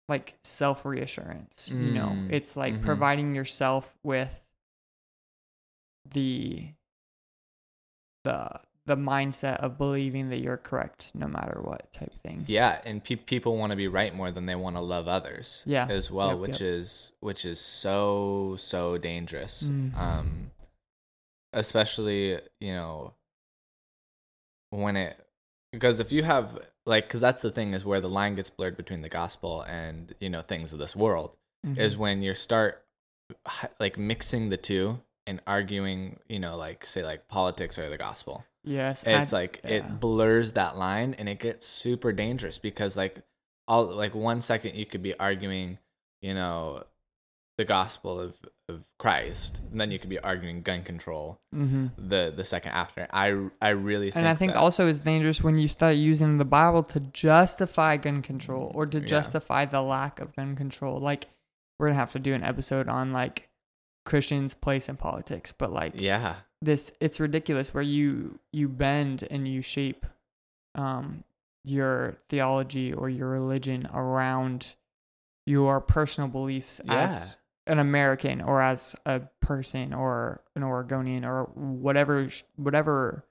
like 0.09 0.35
self 0.43 0.85
reassurance 0.85 1.69
you 1.69 1.91
know 1.91 2.09
Mm, 2.15 2.31
it's 2.31 2.55
like 2.57 2.73
mhm. 2.75 2.83
providing 2.83 3.35
yourself 3.35 3.93
with 4.03 4.47
the 6.09 6.69
the 8.23 8.49
the 8.85 8.97
mindset 8.97 9.57
of 9.57 9.77
believing 9.77 10.29
that 10.29 10.39
you're 10.39 10.57
correct 10.57 11.09
no 11.13 11.25
matter 11.27 11.59
what 11.63 11.91
type 11.93 12.13
thing 12.19 12.43
yeah, 12.47 12.81
and 12.85 13.01
pe- 13.01 13.15
people 13.15 13.55
want 13.57 13.71
to 13.71 13.77
be 13.77 13.87
right 13.87 14.13
more 14.13 14.29
than 14.29 14.45
they 14.45 14.55
want 14.55 14.75
to 14.75 14.81
love 14.81 15.07
others. 15.07 15.63
Yeah. 15.65 15.87
as 15.89 16.11
well, 16.11 16.31
Yep, 16.31 16.39
which 16.39 16.61
yep. 16.61 16.69
is 16.69 17.11
which 17.21 17.45
is 17.45 17.59
so 17.61 18.55
so 18.59 18.97
dangerous. 18.97 19.63
Mm. 19.63 19.97
Um, 19.97 20.51
especially 21.53 22.39
you 22.59 22.73
know 22.73 23.13
when 24.81 24.95
it 24.97 25.17
because 25.71 25.99
if 25.99 26.11
you 26.11 26.23
have 26.23 26.57
like 26.85 27.07
because 27.07 27.21
that's 27.21 27.41
the 27.41 27.51
thing 27.51 27.73
is 27.73 27.85
where 27.85 28.01
the 28.01 28.09
line 28.09 28.35
gets 28.35 28.49
blurred 28.49 28.75
between 28.77 29.01
the 29.01 29.09
gospel 29.09 29.61
and 29.61 30.13
you 30.19 30.29
know 30.29 30.41
things 30.41 30.73
of 30.73 30.79
this 30.79 30.95
world 30.95 31.35
is 31.77 31.95
Mhm. 31.95 31.99
when 31.99 32.21
you 32.21 32.33
start 32.35 32.83
like 33.79 33.97
mixing 33.97 34.49
the 34.49 34.57
two 34.57 34.99
and 35.27 35.41
arguing 35.47 36.19
you 36.27 36.39
know 36.39 36.55
like 36.57 36.85
say 36.85 37.03
like 37.03 37.27
politics 37.27 37.77
or 37.79 37.89
the 37.89 37.97
gospel 37.97 38.43
yes 38.63 39.03
it's 39.05 39.31
I- 39.33 39.37
like 39.37 39.61
yeah. 39.63 39.69
it 39.71 39.99
blurs 39.99 40.53
that 40.53 40.77
line 40.77 41.13
and 41.17 41.29
it 41.29 41.39
gets 41.39 41.65
super 41.65 42.11
dangerous 42.11 42.57
because 42.57 42.97
like 42.97 43.21
all 43.67 43.85
like 43.85 44.13
one 44.15 44.41
second 44.41 44.75
you 44.75 44.85
could 44.85 45.03
be 45.03 45.17
arguing 45.19 45.77
you 46.21 46.33
know 46.33 46.83
the 47.57 47.65
gospel 47.65 48.19
of 48.19 48.35
of 48.69 48.83
Christ 48.97 49.61
and 49.71 49.79
then 49.81 49.91
you 49.91 49.99
could 49.99 50.09
be 50.09 50.19
arguing 50.19 50.61
gun 50.61 50.83
control 50.83 51.39
Mhm. 51.53 51.91
the 51.97 52.33
the 52.35 52.45
second 52.45 52.71
after 52.71 53.07
I 53.11 53.49
I 53.61 53.69
really 53.69 54.07
think 54.09 54.15
and 54.17 54.27
I 54.27 54.35
think 54.35 54.53
that- 54.53 54.59
also 54.59 54.87
it's 54.87 55.01
dangerous 55.01 55.41
when 55.43 55.57
you 55.59 55.67
start 55.67 55.95
using 55.97 56.37
the 56.37 56.45
Bible 56.45 56.81
to 56.83 57.01
justify 57.01 57.97
gun 57.97 58.21
control 58.21 58.71
or 58.73 58.85
to 58.85 58.99
Yeah. 58.99 59.05
justify 59.05 59.65
the 59.65 59.81
lack 59.81 60.21
of 60.21 60.33
gun 60.35 60.55
control. 60.55 60.97
Like 60.97 61.27
we're 61.77 61.87
gonna 61.87 61.99
have 61.99 62.13
to 62.13 62.19
do 62.19 62.33
an 62.33 62.43
episode 62.43 62.87
on 62.87 63.11
like 63.11 63.49
Christians' 64.05 64.53
place 64.53 64.87
in 64.87 64.95
politics, 64.95 65.51
but 65.51 65.71
like 65.73 65.99
yeah 65.99 66.35
this, 66.61 66.93
it's 67.01 67.19
ridiculous 67.19 67.73
where 67.73 67.83
you 67.83 68.39
you 68.53 68.69
bend 68.69 69.27
and 69.29 69.45
you 69.45 69.61
shape 69.61 70.05
um 70.75 71.25
your 71.65 72.15
theology 72.29 72.93
or 72.93 73.09
your 73.09 73.27
religion 73.29 73.87
around 73.93 74.75
your 75.45 75.81
personal 75.81 76.29
beliefs 76.29 76.79
as 76.87 77.35
an 77.67 77.79
American 77.79 78.41
or 78.41 78.61
as 78.61 78.95
a 79.05 79.21
person 79.41 79.93
or 79.93 80.41
an 80.55 80.63
Oregonian 80.63 81.25
or 81.25 81.45
whatever 81.55 82.27
whatever 82.55 83.25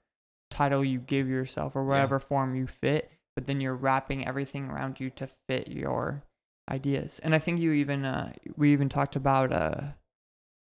title 0.49 0.83
you 0.83 0.99
give 0.99 1.27
yourself 1.27 1.75
or 1.75 1.83
whatever 1.83 2.19
form 2.19 2.55
you 2.55 2.67
fit, 2.67 3.11
but 3.35 3.45
then 3.45 3.61
you're 3.61 3.75
wrapping 3.75 4.27
everything 4.27 4.69
around 4.69 4.99
you 4.99 5.09
to 5.11 5.27
fit 5.47 5.67
your 5.69 6.23
ideas. 6.69 7.19
And 7.23 7.35
I 7.35 7.39
think 7.39 7.59
you 7.59 7.73
even 7.73 8.05
uh 8.05 8.33
we 8.55 8.71
even 8.73 8.89
talked 8.89 9.15
about 9.15 9.51
uh 9.51 9.81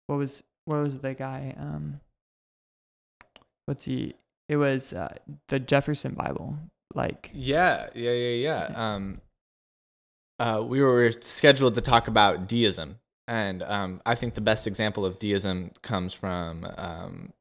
what 0.07 0.17
was 0.17 0.43
what 0.65 0.81
was 0.81 0.99
the 0.99 1.13
guy 1.13 1.55
um 1.57 1.99
what's 3.65 3.85
he 3.85 4.15
it 4.49 4.57
was 4.57 4.93
uh, 4.93 5.15
the 5.47 5.59
Jefferson 5.59 6.15
Bible 6.15 6.57
like 6.95 7.29
Yeah, 7.33 7.87
yeah, 7.93 8.11
yeah, 8.11 8.67
yeah. 8.67 8.93
Um, 8.95 9.21
uh, 10.39 10.63
we 10.65 10.81
were 10.81 11.11
scheduled 11.21 11.75
to 11.75 11.81
talk 11.81 12.07
about 12.07 12.47
deism, 12.47 12.97
and 13.29 13.61
um, 13.61 14.01
I 14.07 14.15
think 14.15 14.33
the 14.33 14.41
best 14.41 14.65
example 14.65 15.05
of 15.05 15.19
deism 15.19 15.69
comes 15.83 16.15
from 16.15 16.65
um, 16.77 17.33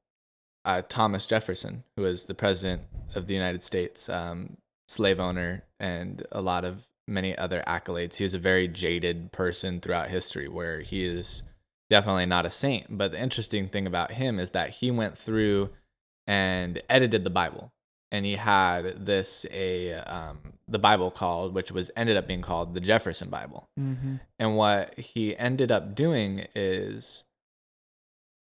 uh, 0.66 0.82
Thomas 0.86 1.26
Jefferson, 1.26 1.82
who 1.96 2.02
was 2.02 2.26
the 2.26 2.34
president 2.34 2.82
of 3.14 3.26
the 3.26 3.32
United 3.32 3.62
States 3.62 4.06
um, 4.10 4.58
slave 4.86 5.18
owner 5.18 5.64
and 5.80 6.26
a 6.30 6.42
lot 6.42 6.66
of 6.66 6.86
many 7.06 7.36
other 7.38 7.64
accolades. 7.66 8.16
He 8.16 8.24
was 8.24 8.34
a 8.34 8.38
very 8.38 8.68
jaded 8.68 9.32
person 9.32 9.80
throughout 9.80 10.10
history, 10.10 10.46
where 10.46 10.82
he 10.82 11.06
is 11.06 11.42
definitely 11.88 12.26
not 12.26 12.44
a 12.44 12.50
saint. 12.50 12.98
But 12.98 13.12
the 13.12 13.20
interesting 13.20 13.70
thing 13.70 13.86
about 13.86 14.12
him 14.12 14.38
is 14.38 14.50
that 14.50 14.68
he 14.68 14.90
went 14.90 15.16
through 15.16 15.70
and 16.26 16.82
edited 16.90 17.24
the 17.24 17.30
Bible, 17.30 17.72
and 18.10 18.24
he 18.24 18.36
had 18.36 19.04
this 19.04 19.44
a 19.50 19.94
um, 19.94 20.38
the 20.66 20.78
Bible 20.78 21.10
called, 21.10 21.54
which 21.54 21.70
was 21.72 21.90
ended 21.96 22.16
up 22.16 22.26
being 22.26 22.42
called 22.42 22.74
the 22.74 22.80
Jefferson 22.80 23.28
Bible. 23.30 23.68
Mm-hmm. 23.78 24.16
And 24.38 24.56
what 24.56 24.98
he 24.98 25.36
ended 25.36 25.70
up 25.72 25.94
doing 25.94 26.46
is 26.54 27.24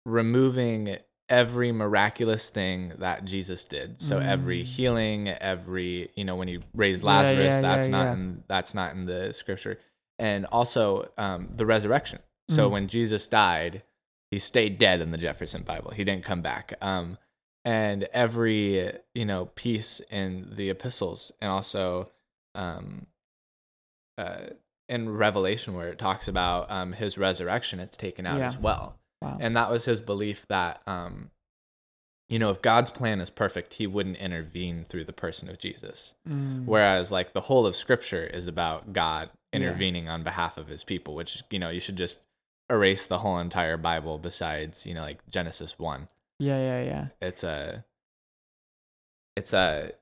removing 0.04 0.98
every 1.30 1.72
miraculous 1.72 2.50
thing 2.50 2.92
that 2.98 3.24
Jesus 3.24 3.64
did. 3.64 4.00
So 4.02 4.18
every 4.18 4.60
Mm. 4.60 4.64
healing, 4.66 5.28
every 5.28 6.10
you 6.14 6.24
know 6.24 6.36
when 6.36 6.48
he 6.48 6.60
raised 6.74 7.02
Lazarus, 7.02 7.54
yeah, 7.56 7.60
that's 7.60 7.86
yeah, 7.86 7.92
not 7.92 8.04
yeah. 8.04 8.12
in 8.12 8.44
that's 8.46 8.74
not 8.74 8.92
in 8.94 9.06
the 9.06 9.32
scripture, 9.32 9.78
and 10.18 10.44
also 10.46 11.10
um, 11.16 11.48
the 11.56 11.64
resurrection. 11.66 12.18
So 12.50 12.68
Mm. 12.68 12.72
when 12.72 12.88
Jesus 12.88 13.26
died, 13.26 13.82
he 14.30 14.38
stayed 14.38 14.76
dead 14.78 15.00
in 15.00 15.10
the 15.10 15.16
Jefferson 15.18 15.62
Bible. 15.62 15.92
He 15.92 16.04
didn't 16.04 16.24
come 16.24 16.42
back. 16.42 16.74
Um, 16.82 17.16
and 17.64 18.04
every 18.12 18.92
you 19.14 19.24
know 19.24 19.46
piece 19.54 20.00
in 20.10 20.50
the 20.54 20.70
epistles, 20.70 21.32
and 21.40 21.50
also 21.50 22.10
um, 22.54 23.06
uh, 24.18 24.46
in 24.88 25.08
Revelation 25.08 25.74
where 25.74 25.88
it 25.88 25.98
talks 25.98 26.28
about 26.28 26.70
um, 26.70 26.92
his 26.92 27.16
resurrection, 27.18 27.80
it's 27.80 27.96
taken 27.96 28.26
out 28.26 28.38
Yeah. 28.38 28.46
as 28.46 28.58
well 28.58 28.98
Wow. 29.22 29.38
and 29.40 29.56
that 29.56 29.70
was 29.70 29.84
his 29.86 30.02
belief 30.02 30.46
that 30.48 30.82
um 30.86 31.30
you 32.28 32.38
know 32.38 32.50
if 32.50 32.60
god's 32.60 32.90
plan 32.90 33.20
is 33.20 33.30
perfect 33.30 33.72
he 33.74 33.86
wouldn't 33.86 34.18
intervene 34.18 34.84
through 34.88 35.04
the 35.04 35.12
person 35.14 35.48
of 35.48 35.58
jesus 35.58 36.14
Mm. 36.28 36.66
whereas 36.66 37.10
like 37.10 37.32
the 37.32 37.40
whole 37.40 37.64
of 37.64 37.74
scripture 37.74 38.24
is 38.26 38.46
about 38.46 38.92
god 38.92 39.30
Yeah. 39.52 39.60
intervening 39.60 40.08
on 40.10 40.24
behalf 40.24 40.58
of 40.58 40.68
his 40.68 40.84
people 40.84 41.14
which 41.14 41.42
you 41.50 41.58
know 41.58 41.70
you 41.70 41.80
should 41.80 41.96
just 41.96 42.20
erase 42.70 43.06
the 43.06 43.18
whole 43.18 43.38
entire 43.38 43.78
bible 43.78 44.18
besides 44.18 44.86
you 44.86 44.92
know 44.92 45.02
like 45.02 45.20
genesis 45.30 45.78
1 45.78 46.06
Yeah, 46.44 46.58
yeah, 46.58 46.82
yeah. 46.84 47.06
it's 47.20 47.44
a 47.44 47.84
it's 49.36 49.52
a 49.52 49.92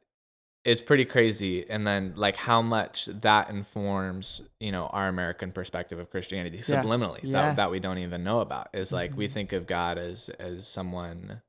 it's 0.65 0.81
pretty 0.81 1.05
crazy 1.05 1.69
and 1.69 1.85
then 1.87 2.13
like 2.17 2.37
how 2.37 2.63
much 2.63 3.07
that 3.07 3.51
informs 3.51 4.43
you 4.61 4.71
know 4.71 4.87
our 4.87 5.09
american 5.09 5.51
perspective 5.53 5.99
of 5.99 6.11
christianity 6.11 6.59
Yeah. 6.59 6.83
subliminally 6.83 7.21
Yeah. 7.23 7.33
that, 7.49 7.57
that 7.57 7.71
we 7.71 7.81
don't 7.81 7.99
even 7.99 8.23
know 8.25 8.41
about 8.41 8.69
is 8.73 8.93
like 8.93 9.17
we 9.17 9.27
Mhm. 9.27 9.33
think 9.33 9.53
of 9.53 9.67
god 9.67 9.99
as 9.99 10.29
as 10.39 10.69
someone 10.69 11.41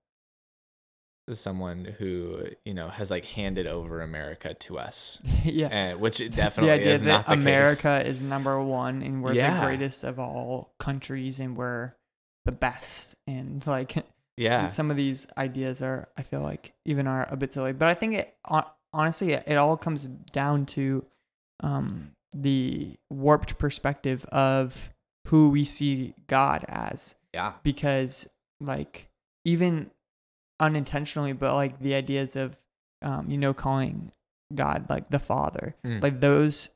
as 1.30 1.40
someone 1.40 1.86
who 1.86 2.48
you 2.66 2.74
know 2.74 2.90
has 2.90 3.12
like 3.12 3.26
handed 3.26 3.68
over 3.68 4.02
america 4.02 4.54
to 4.56 4.78
us 4.80 5.20
yeah. 5.44 5.68
and 5.68 6.00
which 6.00 6.18
definitely 6.36 6.72
idea 6.72 6.94
is 6.94 7.02
that 7.02 7.08
not 7.08 7.26
the 7.28 7.36
case. 7.36 7.42
America 7.44 8.04
is 8.08 8.22
number 8.22 8.62
one 8.64 9.02
and 9.04 9.24
we're 9.24 9.34
Yeah. 9.34 9.60
the 9.60 9.66
greatest 9.66 10.04
of 10.04 10.18
all 10.20 10.74
countries 10.80 11.40
and 11.40 11.56
we're 11.56 11.94
the 12.46 12.52
best 12.52 13.16
and 13.28 13.66
like 13.68 14.04
yeah. 14.38 14.70
Some 14.70 14.90
of 14.92 14.98
these 14.98 15.28
ideas 15.38 15.82
are 15.82 16.10
I 16.18 16.24
feel 16.24 16.42
like 16.42 16.74
even 16.86 17.08
are 17.08 17.28
a 17.30 17.36
bit 17.38 17.54
silly 17.54 17.74
but 17.74 17.88
I 17.88 17.94
think 17.94 18.16
it 18.16 18.36
honestly 18.94 19.34
it, 19.34 19.44
it 19.48 19.56
all 19.56 19.78
comes 19.78 20.06
down 20.32 20.66
to 20.68 21.06
um 21.62 22.12
the 22.36 22.96
warped 23.12 23.58
perspective 23.60 24.26
of 24.32 24.90
who 25.28 25.50
we 25.50 25.64
see 25.64 26.14
God 26.28 26.66
as. 26.68 27.16
Yeah. 27.34 27.54
Because 27.64 28.28
like 28.60 29.10
even 29.46 29.92
unintentionally 30.60 31.34
but 31.34 31.54
like 31.56 31.80
the 31.80 31.94
ideas 31.94 32.36
of 32.36 32.56
um 33.02 33.30
you 33.30 33.38
know 33.38 33.54
calling 33.54 34.12
god 34.56 34.86
like 34.90 35.10
the 35.10 35.20
father 35.20 35.76
Mm. 35.84 36.02
like 36.02 36.20
those 36.22 36.70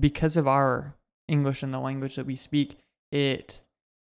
because 0.00 0.36
of 0.36 0.46
our 0.48 0.94
english 1.28 1.62
and 1.62 1.72
the 1.72 1.78
language 1.78 2.16
that 2.16 2.26
we 2.26 2.36
speak 2.36 2.76
it 3.12 3.62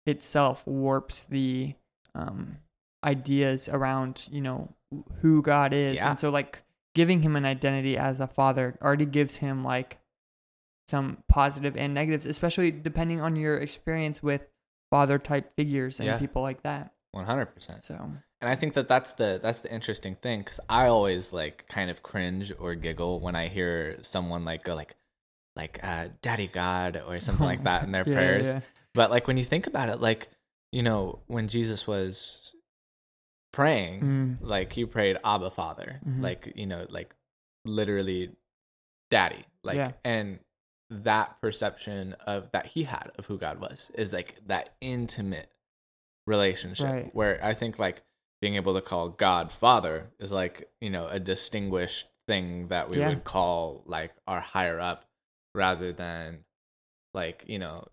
itself 0.06 0.68
warps 0.68 1.24
the 1.24 1.74
um 2.14 2.58
ideas 3.04 3.70
around 3.70 4.28
you 4.32 4.42
know 4.42 4.70
who 5.22 5.42
god 5.42 5.74
is 5.74 5.96
Yeah. 5.98 6.10
and 6.12 6.20
so 6.20 6.30
like 6.30 6.64
giving 6.96 7.22
him 7.22 7.36
an 7.36 7.46
identity 7.46 7.98
as 7.98 8.20
a 8.20 8.28
father 8.28 8.78
already 8.82 9.06
gives 9.06 9.38
him 9.38 9.64
like 9.64 10.00
some 10.88 11.24
positive 11.28 11.78
and 11.78 11.94
negatives 11.94 12.26
especially 12.26 12.72
depending 12.72 13.22
on 13.22 13.36
your 13.36 13.58
experience 13.58 14.22
with 14.24 14.48
father 14.90 15.20
type 15.20 15.54
figures 15.54 16.00
and 16.00 16.08
Yeah. 16.08 16.18
people 16.18 16.42
like 16.42 16.64
that 16.64 16.94
100% 17.16 17.84
so 17.84 17.94
And 18.42 18.50
I 18.50 18.56
think 18.56 18.74
that 18.76 18.88
that's 18.88 19.14
the 19.14 19.40
that's 19.42 19.60
the 19.60 19.72
interesting 19.74 20.16
thing 20.16 20.40
because 20.40 20.60
I 20.70 20.88
always 20.88 21.32
like 21.34 21.68
kind 21.68 21.90
of 21.92 22.02
cringe 22.04 22.52
or 22.58 22.74
giggle 22.76 23.20
when 23.20 23.36
I 23.36 23.48
hear 23.48 23.98
someone 24.02 24.46
like 24.46 24.64
go 24.64 24.76
like 24.76 24.96
like 25.56 25.80
uh, 25.84 26.08
"Daddy 26.22 26.48
God" 26.48 27.02
or 27.06 27.20
something 27.28 27.46
like 27.46 27.64
that 27.66 27.84
in 27.84 27.92
their 27.92 28.06
Yeah, 28.08 28.14
prayers. 28.14 28.48
yeah. 28.48 28.62
But 28.94 29.12
like 29.12 29.28
when 29.28 29.36
you 29.38 29.44
think 29.44 29.68
about 29.68 29.90
it, 29.90 30.00
like 30.00 30.30
you 30.72 30.84
know 30.84 31.20
when 31.28 31.48
Jesus 31.50 31.86
was 31.86 32.56
praying, 33.52 34.02
Mm, 34.02 34.38
like 34.42 34.72
he 34.74 34.86
prayed 34.86 35.18
Abba 35.24 35.50
Father, 35.52 36.00
Mhm. 36.06 36.22
like 36.22 36.54
you 36.56 36.66
know 36.68 36.86
like 36.90 37.16
literally 37.66 38.36
Daddy, 39.10 39.44
like 39.64 39.76
Yeah. 39.78 39.92
and 40.04 40.40
that 40.92 41.40
perception 41.42 42.14
of 42.14 42.52
that 42.52 42.66
he 42.68 42.84
had 42.84 43.12
of 43.18 43.26
who 43.28 43.38
God 43.38 43.60
was 43.60 43.92
is 43.96 44.12
like 44.14 44.36
that 44.48 44.76
intimate 44.82 45.52
relationship 46.28 46.86
Right. 46.86 47.16
where 47.16 47.44
I 47.44 47.54
think 47.54 47.80
like 47.80 48.04
being 48.42 48.56
able 48.56 48.74
to 48.76 48.82
call 48.82 49.10
God 49.10 49.52
Father 49.52 50.12
is 50.20 50.32
like, 50.32 50.72
you 50.80 50.90
know, 50.90 51.08
a 51.08 51.20
distinguished 51.20 52.08
thing 52.28 52.68
that 52.70 52.90
we 52.90 53.00
Yeah. 53.00 53.10
would 53.10 53.24
call 53.24 53.84
like 53.86 54.14
our 54.28 54.40
higher 54.40 54.80
up 54.80 55.06
rather 55.56 55.92
than 55.92 56.46
like, 57.14 57.44
you 57.48 57.60
know, 57.60 57.88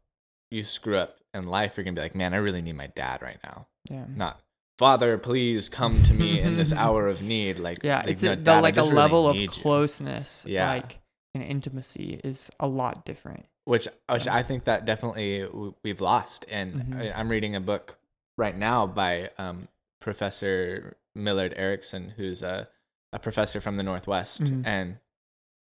you 0.50 0.62
screw 0.62 0.96
up 0.98 1.18
in 1.34 1.44
life, 1.44 1.76
you're 1.76 1.84
gonna 1.84 1.94
be 1.94 2.02
like, 2.02 2.14
Man, 2.14 2.34
I 2.34 2.38
really 2.38 2.62
need 2.62 2.76
my 2.76 2.86
dad 2.88 3.22
right 3.22 3.40
now. 3.42 3.68
yeah. 3.88 4.04
Not 4.08 4.40
Father, 4.78 5.16
please 5.18 5.68
come 5.68 6.02
to 6.04 6.12
me 6.14 6.40
in 6.40 6.56
this 6.56 6.72
hour 6.84 7.08
of 7.08 7.22
need. 7.22 7.58
Like 7.58 7.82
Yeah, 7.82 7.98
like, 7.98 8.08
it's 8.08 8.22
"No, 8.22 8.32
a, 8.32 8.36
the 8.36 8.60
like 8.60 8.76
a 8.76 8.82
really 8.82 8.92
level 8.94 9.26
of 9.28 9.36
need 9.36 9.42
you." 9.42 9.48
closeness, 9.48 10.44
Yeah. 10.48 10.68
like 10.68 10.98
and 11.34 11.42
intimacy 11.42 12.20
is 12.24 12.50
a 12.60 12.66
lot 12.68 13.04
different. 13.04 13.46
which 13.64 13.88
which 14.10 14.28
I 14.28 14.42
think 14.42 14.64
that 14.64 14.84
definitely 14.84 15.46
we've 15.82 16.00
lost. 16.00 16.44
And 16.50 16.74
Mhm. 16.74 17.00
I, 17.14 17.18
I'm 17.18 17.28
reading 17.28 17.56
a 17.56 17.60
book 17.60 17.96
right 18.38 18.56
now 18.56 18.86
by 18.86 19.30
um, 19.38 19.68
Professor 20.00 20.96
Millard 21.14 21.52
Erickson, 21.56 22.10
who's 22.16 22.42
a 22.42 22.68
a 23.12 23.18
professor 23.18 23.60
from 23.60 23.76
the 23.76 23.82
Northwest 23.82 24.42
Mhm. 24.44 24.66
and 24.66 24.98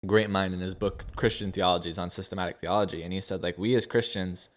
great 0.06 0.30
mind 0.30 0.54
in 0.54 0.60
his 0.60 0.74
book 0.74 1.04
Christian 1.16 1.50
Theologies 1.52 1.98
on 1.98 2.08
systematic 2.10 2.58
theology. 2.58 3.02
And 3.02 3.12
he 3.12 3.20
said 3.20 3.42
like 3.42 3.58
we 3.58 3.74
as 3.74 3.86
Christians 3.86 4.48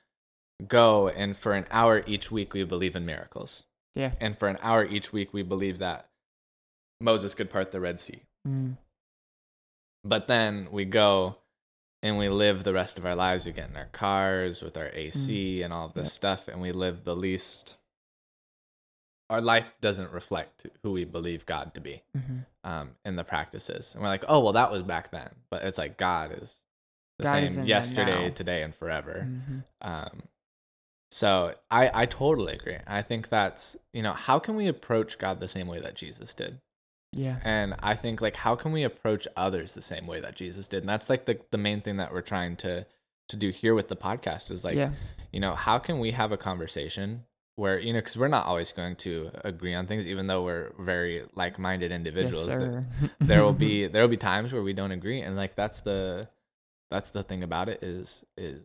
go 0.68 1.08
and 1.10 1.36
for 1.36 1.54
an 1.54 1.66
hour 1.72 2.04
each 2.06 2.32
week 2.32 2.54
we 2.54 2.64
believe 2.64 2.96
in 2.96 3.06
miracles, 3.06 3.66
Yeah. 3.96 4.12
and 4.20 4.38
for 4.38 4.48
an 4.48 4.58
hour 4.62 4.84
each 4.86 5.14
week 5.14 5.34
we 5.34 5.44
believe 5.44 5.80
that 5.80 6.10
Moses 7.00 7.34
could 7.36 7.50
part 7.50 7.72
the 7.72 7.80
Red 7.82 8.00
Sea. 8.00 8.22
Mm, 8.48 8.78
But 10.04 10.28
then 10.28 10.68
we 10.72 10.86
go 10.86 11.38
and 12.02 12.18
we 12.18 12.28
live 12.30 12.64
the 12.64 12.74
rest 12.74 12.98
of 12.98 13.06
our 13.06 13.16
lives. 13.16 13.46
We 13.46 13.52
get 13.54 13.70
in 13.70 13.78
our 13.78 13.86
cars 13.86 14.62
with 14.62 14.78
our 14.78 14.90
AC 14.94 15.62
and 15.64 15.74
all 15.74 15.88
this 15.90 16.10
Mm. 16.10 16.12
Yeah. 16.12 16.14
stuff, 16.14 16.48
and 16.50 16.60
we 16.62 16.72
live 16.72 17.04
the 17.06 17.16
least. 17.16 17.78
Our 19.30 19.40
life 19.42 19.74
doesn't 19.82 20.12
reflect 20.12 20.68
who 20.84 20.92
we 20.92 21.06
believe 21.06 21.46
God 21.46 21.74
to 21.76 21.82
be 21.82 22.04
mhm. 22.16 22.46
um, 22.64 22.92
in 23.06 23.16
the 23.16 23.24
practices. 23.24 23.94
And 23.96 24.04
we're 24.04 24.10
like, 24.10 24.26
oh, 24.28 24.40
well, 24.42 24.54
that 24.54 24.70
was 24.72 24.84
back 24.84 25.12
then. 25.12 25.30
But 25.50 25.64
it's 25.64 25.78
like 25.78 25.98
God 25.98 26.38
is 26.42 26.58
the 27.18 27.24
God 27.24 27.32
same 27.52 27.66
yesterday, 27.66 28.30
today, 28.32 28.64
and 28.64 28.76
forever. 28.76 29.26
Mhm. 29.28 29.64
Um, 29.82 30.24
so 31.14 31.54
I, 31.70 31.92
I 31.94 32.06
totally 32.08 32.54
agree. 32.54 32.78
I 32.88 33.04
think 33.04 33.30
that's, 33.30 33.76
you 33.94 34.02
know, 34.02 34.14
how 34.14 34.40
can 34.40 34.56
we 34.56 34.68
approach 34.68 35.20
God 35.20 35.40
the 35.40 35.48
same 35.48 35.68
way 35.68 35.80
that 35.80 35.94
Jesus 35.94 36.34
did? 36.34 36.60
Yeah. 37.16 37.38
and 37.44 37.76
i 37.80 37.94
think 37.94 38.22
like 38.22 38.36
how 38.36 38.56
can 38.56 38.72
we 38.72 38.82
approach 38.82 39.28
others 39.38 39.76
the 39.76 39.84
same 39.84 40.08
way 40.08 40.20
that 40.20 40.36
jesus 40.36 40.68
did 40.68 40.80
and 40.80 40.90
that's 40.90 41.12
like 41.12 41.26
the, 41.26 41.40
the 41.52 41.60
main 41.60 41.80
thing 41.80 41.98
that 41.98 42.12
we're 42.12 42.22
trying 42.22 42.56
to 42.56 42.88
to 43.30 43.36
do 43.36 43.52
here 43.52 43.76
with 43.76 43.88
the 43.88 43.96
podcast 43.96 44.50
is 44.50 44.64
like 44.64 44.74
yeah. 44.74 44.90
you 45.32 45.40
know 45.40 45.54
how 45.54 45.78
can 45.78 46.00
we 46.00 46.10
have 46.10 46.32
a 46.32 46.38
conversation 46.38 47.24
where 47.56 47.78
you 47.78 47.94
know 47.94 48.00
because 48.00 48.18
we're 48.18 48.28
not 48.28 48.48
always 48.48 48.72
going 48.72 48.96
to 48.96 49.30
agree 49.44 49.76
on 49.76 49.86
things 49.86 50.08
even 50.08 50.26
though 50.26 50.44
we're 50.44 50.72
very 50.80 51.24
like-minded 51.36 51.92
individuals 51.92 52.48
Yes, 52.48 52.58
that 52.58 53.12
there 53.20 53.44
will 53.44 53.54
be 53.54 53.86
there 53.90 54.02
will 54.02 54.10
be 54.10 54.18
times 54.18 54.52
where 54.52 54.64
we 54.64 54.74
don't 54.74 54.92
agree 54.92 55.22
and 55.22 55.36
like 55.36 55.56
that's 55.56 55.82
the 55.82 56.24
that's 56.90 57.12
the 57.12 57.22
thing 57.22 57.44
about 57.44 57.70
it 57.70 57.84
is 57.84 58.26
is 58.38 58.64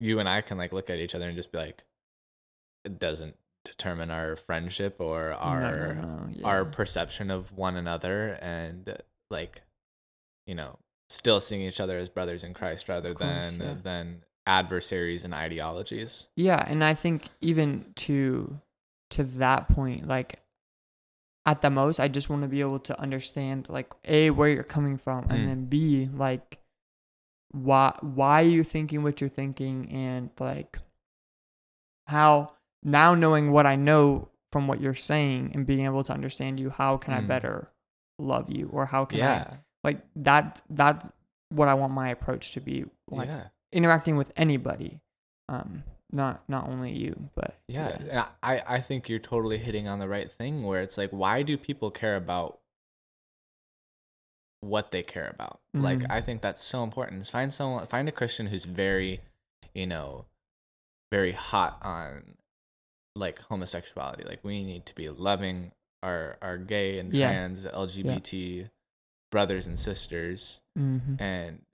you 0.00 0.18
and 0.18 0.28
i 0.28 0.40
can 0.40 0.58
like 0.58 0.72
look 0.72 0.90
at 0.90 0.98
each 0.98 1.14
other 1.14 1.26
and 1.28 1.36
just 1.36 1.52
be 1.52 1.58
like 1.58 1.84
it 2.84 2.98
doesn't 2.98 3.36
determine 3.64 4.10
our 4.10 4.36
friendship 4.36 4.96
or 4.98 5.32
our 5.34 5.94
no, 5.94 6.02
no, 6.02 6.28
yeah. 6.32 6.46
our 6.46 6.64
perception 6.64 7.30
of 7.30 7.52
one 7.56 7.76
another 7.76 8.38
and 8.40 8.96
like 9.30 9.62
you 10.46 10.54
know 10.54 10.78
still 11.10 11.40
seeing 11.40 11.60
each 11.62 11.80
other 11.80 11.98
as 11.98 12.08
brothers 12.08 12.42
in 12.44 12.54
christ 12.54 12.88
rather 12.88 13.12
course, 13.14 13.28
than 13.28 13.60
yeah. 13.60 13.74
than 13.82 14.22
adversaries 14.46 15.22
and 15.24 15.34
ideologies 15.34 16.26
Yeah, 16.36 16.64
and 16.66 16.82
I 16.82 16.94
think 16.94 17.24
even 17.40 17.84
to 17.96 18.58
to 19.10 19.24
that 19.24 19.68
point, 19.68 20.08
like 20.08 20.40
at 21.44 21.62
the 21.62 21.70
most, 21.70 22.00
I 22.00 22.08
just 22.08 22.30
want 22.30 22.42
to 22.42 22.48
be 22.48 22.60
able 22.60 22.78
to 22.80 23.00
understand 23.00 23.68
like 23.68 23.92
a 24.06 24.30
where 24.30 24.48
you're 24.48 24.64
coming 24.64 24.96
from, 24.96 25.24
and 25.30 25.40
Mm. 25.42 25.46
then 25.46 25.64
b 25.66 26.08
like 26.14 26.58
why 27.52 27.96
why 28.00 28.42
are 28.42 28.48
you're 28.48 28.64
thinking 28.64 29.02
what 29.02 29.20
you're 29.20 29.30
thinking, 29.30 29.90
and 29.90 30.30
like 30.38 30.78
how 32.06 32.48
now 32.82 33.14
knowing 33.14 33.52
what 33.52 33.66
I 33.66 33.76
know 33.76 34.28
from 34.52 34.66
what 34.66 34.80
you're 34.80 34.94
saying 34.94 35.52
and 35.54 35.66
being 35.66 35.84
able 35.84 36.02
to 36.04 36.12
understand 36.12 36.58
you, 36.58 36.70
how 36.70 36.96
can 36.96 37.14
I 37.14 37.20
Mm. 37.20 37.28
better 37.28 37.70
love 38.18 38.50
you, 38.50 38.68
or 38.72 38.86
how 38.86 39.04
can 39.04 39.18
yeah. 39.18 39.46
I 39.50 39.56
like 39.84 40.02
that? 40.16 40.60
That's 40.68 41.06
what 41.50 41.68
I 41.68 41.74
want 41.74 41.92
my 41.92 42.10
approach 42.10 42.52
to 42.52 42.60
be 42.60 42.84
like 43.08 43.28
yeah. 43.28 43.48
interacting 43.72 44.16
with 44.16 44.32
anybody, 44.36 45.00
um, 45.48 45.84
not 46.12 46.42
not 46.48 46.68
only 46.68 46.92
you, 46.92 47.30
but 47.34 47.56
Yeah, 47.68 47.88
and 47.88 48.24
I 48.42 48.62
I 48.66 48.80
think 48.80 49.08
you're 49.08 49.18
totally 49.18 49.58
hitting 49.58 49.86
on 49.88 49.98
the 49.98 50.08
right 50.08 50.30
thing 50.30 50.62
where 50.64 50.82
it's 50.82 50.98
like 50.98 51.10
why 51.10 51.42
do 51.42 51.56
people 51.56 51.90
care 51.90 52.16
about 52.16 52.58
what 54.60 54.90
they 54.90 55.02
care 55.02 55.28
about? 55.28 55.60
Like 55.74 56.00
Mhm. 56.00 56.10
I 56.10 56.20
think 56.20 56.42
that's 56.42 56.62
so 56.62 56.82
important. 56.84 57.22
Is 57.22 57.28
find 57.30 57.52
someone 57.52 57.86
find 57.86 58.08
a 58.08 58.12
Christian 58.12 58.46
who's 58.46 58.64
very, 58.64 59.20
you 59.74 59.86
know, 59.86 60.26
very 61.10 61.32
hot 61.32 61.78
on 61.82 62.36
like 63.16 63.38
homosexuality. 63.40 64.24
Like 64.24 64.44
we 64.44 64.62
need 64.62 64.86
to 64.86 64.94
be 64.94 65.08
loving 65.08 65.72
our 66.02 66.36
our 66.42 66.58
gay 66.58 66.98
and 66.98 67.14
Yeah. 67.14 67.30
trans 67.30 67.64
LGBT 67.66 68.68
brothers 69.32 69.66
and 69.66 69.78
sisters 69.78 70.60
Mm-hmm. 70.78 71.22
and 71.22 71.64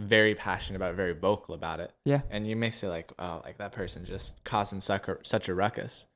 very 0.00 0.34
passionate 0.34 0.76
about 0.76 0.92
it, 0.92 0.96
very 0.96 1.12
vocal 1.14 1.54
about 1.54 1.78
it. 1.80 1.92
Yeah. 2.04 2.22
And 2.30 2.46
you 2.48 2.56
may 2.56 2.70
say 2.70 2.88
like, 2.88 3.12
oh, 3.18 3.42
like 3.44 3.58
that 3.58 3.72
person 3.72 4.04
just 4.04 4.42
causing 4.44 4.80
such 4.80 5.06
a, 5.08 5.18
such 5.22 5.48
a 5.48 5.54
ruckus. 5.54 6.06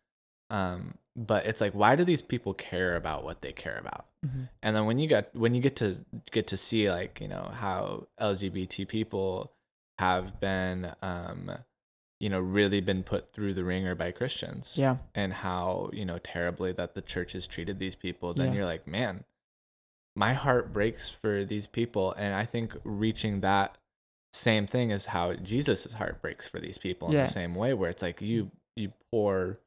Um, 0.51 0.99
but 1.27 1.47
it's 1.47 1.61
like, 1.61 1.73
why 1.73 1.97
do 1.97 2.05
these 2.05 2.23
people 2.23 2.55
care 2.55 2.97
about 2.97 3.25
what 3.25 3.43
they 3.43 3.53
care 3.53 3.77
about? 3.79 4.07
Mm-hmm. 4.25 4.43
And 4.63 4.77
then 4.77 4.87
when 4.87 4.99
you 4.99 5.09
get 5.09 5.35
when 5.35 5.55
you 5.55 5.61
get 5.61 5.77
to 5.77 5.97
get 6.31 6.47
to 6.49 6.57
see 6.57 6.91
like 6.91 7.21
you 7.21 7.29
know 7.29 7.51
how 7.53 8.07
LGBT 8.21 8.87
people 8.89 9.53
have 9.99 10.39
been, 10.41 10.93
um, 11.03 11.51
you 12.21 12.29
know, 12.29 12.39
really 12.41 12.81
been 12.81 13.03
put 13.03 13.33
through 13.33 13.55
the 13.55 13.65
ringer 13.65 13.95
by 13.95 14.11
Christians 14.13 14.77
Yeah. 14.79 14.97
and 15.15 15.33
how 15.33 15.91
you 15.93 16.05
know 16.05 16.19
terribly 16.19 16.73
that 16.73 16.95
the 16.95 17.03
church 17.03 17.33
has 17.33 17.47
treated 17.47 17.79
these 17.79 17.95
people 17.97 18.33
then 18.35 18.49
Yeah. 18.49 18.55
you're 18.55 18.65
like 18.65 18.87
man 18.87 19.25
my 20.17 20.33
heart 20.33 20.73
breaks 20.73 21.09
for 21.09 21.45
these 21.45 21.69
people 21.69 22.13
and 22.15 22.35
i 22.35 22.45
think 22.45 22.75
reaching 22.83 23.41
that 23.41 23.79
same 24.33 24.67
thing 24.67 24.91
is 24.91 25.07
how 25.07 25.35
jesus' 25.35 25.93
heart 25.93 26.21
breaks 26.21 26.45
for 26.47 26.59
these 26.59 26.77
people 26.77 27.07
in 27.09 27.15
Yeah. 27.15 27.27
the 27.27 27.33
same 27.33 27.55
way 27.55 27.73
where 27.75 27.89
it's 27.91 28.03
like 28.03 28.21
you 28.21 28.51
you 28.75 28.93
poor 29.13 29.59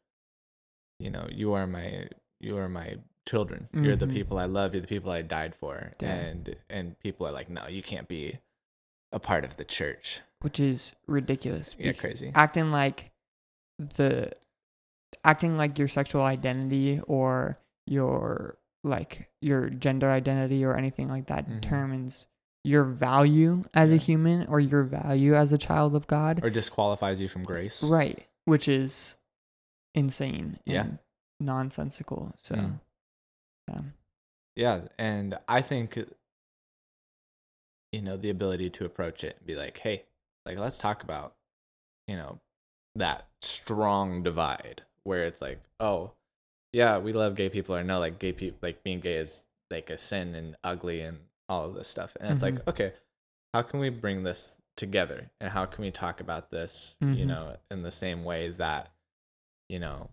you 1.02 1.10
know 1.10 1.28
you 1.32 1.54
are 1.54 1.68
my 1.68 2.08
you 2.40 2.58
are 2.58 2.70
my 2.70 2.96
children 3.28 3.68
you're 3.74 3.96
the 3.96 4.08
Mhm. 4.08 4.14
people 4.14 4.38
i 4.40 4.46
love 4.46 4.74
you're 4.74 4.82
the 4.82 4.88
people 4.88 5.12
i 5.12 5.22
died 5.22 5.54
for 5.56 5.92
Yeah. 6.02 6.14
and 6.16 6.56
and 6.70 7.00
people 7.00 7.28
are 7.28 7.32
like 7.32 7.50
no 7.50 7.68
you 7.68 7.84
can't 7.84 8.08
be 8.08 8.40
a 9.12 9.20
part 9.20 9.44
of 9.46 9.58
the 9.58 9.66
church 9.66 10.22
Which 10.42 10.60
is 10.60 10.94
ridiculous. 11.08 11.76
yeah 11.78 11.92
crazy 11.94 12.32
Acting 12.34 12.72
like 12.72 13.12
the 13.98 14.32
acting 15.24 15.58
like 15.58 15.78
your 15.78 15.88
sexual 15.88 16.22
identity 16.22 17.00
or 17.08 17.60
your 17.86 18.58
like 18.84 19.30
your 19.42 19.70
gender 19.70 20.10
identity 20.10 20.66
or 20.66 20.76
anything 20.76 21.08
like 21.08 21.28
that 21.28 21.48
Mhm. 21.48 21.62
determines 21.62 22.28
your 22.64 22.84
value 22.84 23.64
as 23.74 23.92
a 23.92 23.98
human 23.98 24.48
or 24.48 24.60
your 24.60 24.84
value 24.84 25.36
as 25.36 25.52
a 25.52 25.58
child 25.58 25.96
of 25.96 26.08
God. 26.08 26.44
or 26.44 26.50
disqualifies 26.50 27.20
you 27.22 27.28
from 27.28 27.44
grace 27.44 27.84
Right. 27.84 28.26
Which 28.46 28.68
is 28.68 29.18
insane 29.93 30.60
Yeah. 30.65 30.86
nonsensical. 31.39 32.34
So 32.38 32.56
Mm. 32.56 32.80
yeah. 33.67 33.82
Yeah, 34.56 34.82
and 34.97 35.38
I 35.47 35.62
think 35.62 35.97
you 37.91 38.01
know 38.01 38.17
the 38.17 38.30
ability 38.30 38.69
to 38.69 38.86
approach 38.86 39.23
it 39.23 39.38
and 39.38 39.47
be 39.47 39.56
like, 39.56 39.77
"Hey, 39.77 40.04
like 40.45 40.58
let's 40.58 40.77
talk 40.77 41.04
about 41.04 41.36
you 42.08 42.15
know 42.15 42.39
that 42.95 43.27
strong 43.41 44.23
divide 44.23 44.84
where 45.04 45.23
it's 45.25 45.41
like, 45.41 45.62
oh, 45.80 46.12
yeah, 46.73 46.97
we 46.97 47.13
love 47.13 47.36
gay 47.36 47.49
people 47.49 47.75
or 47.75 47.84
no, 47.84 47.99
like 47.99 48.19
gay 48.19 48.34
people 48.34 48.60
like 48.62 48.84
being 48.84 48.99
gay 48.99 49.15
is 49.15 49.43
like 49.69 49.89
a 49.89 49.97
sin 49.97 50.36
and 50.36 50.56
ugly 50.63 51.01
and 51.01 51.19
all 51.49 51.65
of 51.65 51.75
this 51.75 51.88
stuff." 51.88 52.15
And 52.19 52.32
it's 52.32 52.43
like, 52.43 52.67
okay, 52.67 52.93
how 53.54 53.62
can 53.62 53.80
we 53.80 53.89
bring 53.89 54.23
this 54.23 54.58
together 54.77 55.30
and 55.39 55.49
how 55.51 55.65
can 55.65 55.84
we 55.84 55.91
talk 55.91 56.21
about 56.21 56.49
this, 56.49 56.95
you 57.01 57.25
Mhm. 57.25 57.27
know, 57.27 57.58
in 57.71 57.82
the 57.84 57.91
same 57.91 58.23
way 58.23 58.49
that 58.51 58.91
you 59.72 59.80
know 59.80 60.10